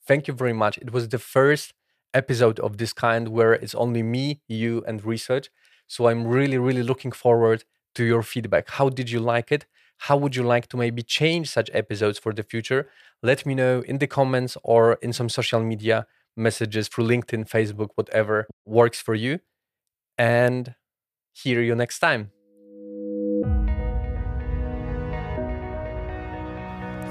Thank 0.06 0.28
you 0.28 0.34
very 0.34 0.52
much. 0.52 0.78
It 0.78 0.92
was 0.92 1.08
the 1.08 1.18
first 1.18 1.72
episode 2.12 2.60
of 2.60 2.76
this 2.76 2.92
kind 2.92 3.28
where 3.28 3.54
it's 3.54 3.74
only 3.74 4.02
me, 4.02 4.40
you, 4.46 4.84
and 4.86 5.04
research. 5.04 5.50
So 5.86 6.08
I'm 6.08 6.26
really, 6.26 6.58
really 6.58 6.82
looking 6.82 7.12
forward 7.12 7.64
to 7.94 8.04
your 8.04 8.22
feedback. 8.22 8.68
How 8.70 8.88
did 8.88 9.10
you 9.10 9.20
like 9.20 9.50
it? 9.50 9.66
How 9.98 10.16
would 10.16 10.36
you 10.36 10.42
like 10.42 10.66
to 10.68 10.76
maybe 10.76 11.02
change 11.02 11.48
such 11.48 11.70
episodes 11.72 12.18
for 12.18 12.32
the 12.32 12.42
future? 12.42 12.90
Let 13.22 13.46
me 13.46 13.54
know 13.54 13.80
in 13.80 13.98
the 13.98 14.06
comments 14.06 14.56
or 14.62 14.94
in 14.94 15.12
some 15.12 15.28
social 15.28 15.60
media 15.60 16.06
messages 16.36 16.88
through 16.88 17.06
LinkedIn, 17.06 17.48
Facebook, 17.48 17.90
whatever 17.94 18.46
works 18.66 19.00
for 19.00 19.14
you. 19.14 19.40
And 20.18 20.74
hear 21.32 21.62
you 21.62 21.74
next 21.74 21.98
time. 22.00 22.33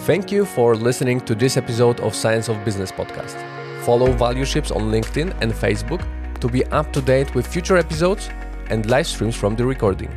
Thank 0.05 0.33
you 0.33 0.43
for 0.43 0.75
listening 0.75 1.21
to 1.21 1.33
this 1.33 1.55
episode 1.55 2.01
of 2.01 2.13
Science 2.13 2.49
of 2.49 2.65
Business 2.65 2.91
podcast. 2.91 3.39
Follow 3.85 4.11
Valueships 4.11 4.69
on 4.69 4.91
LinkedIn 4.91 5.33
and 5.41 5.53
Facebook 5.53 6.03
to 6.41 6.49
be 6.49 6.65
up 6.65 6.91
to 6.91 7.01
date 7.01 7.33
with 7.33 7.47
future 7.47 7.77
episodes 7.77 8.29
and 8.69 8.89
live 8.89 9.07
streams 9.07 9.33
from 9.33 9.55
the 9.55 9.65
recording. 9.65 10.11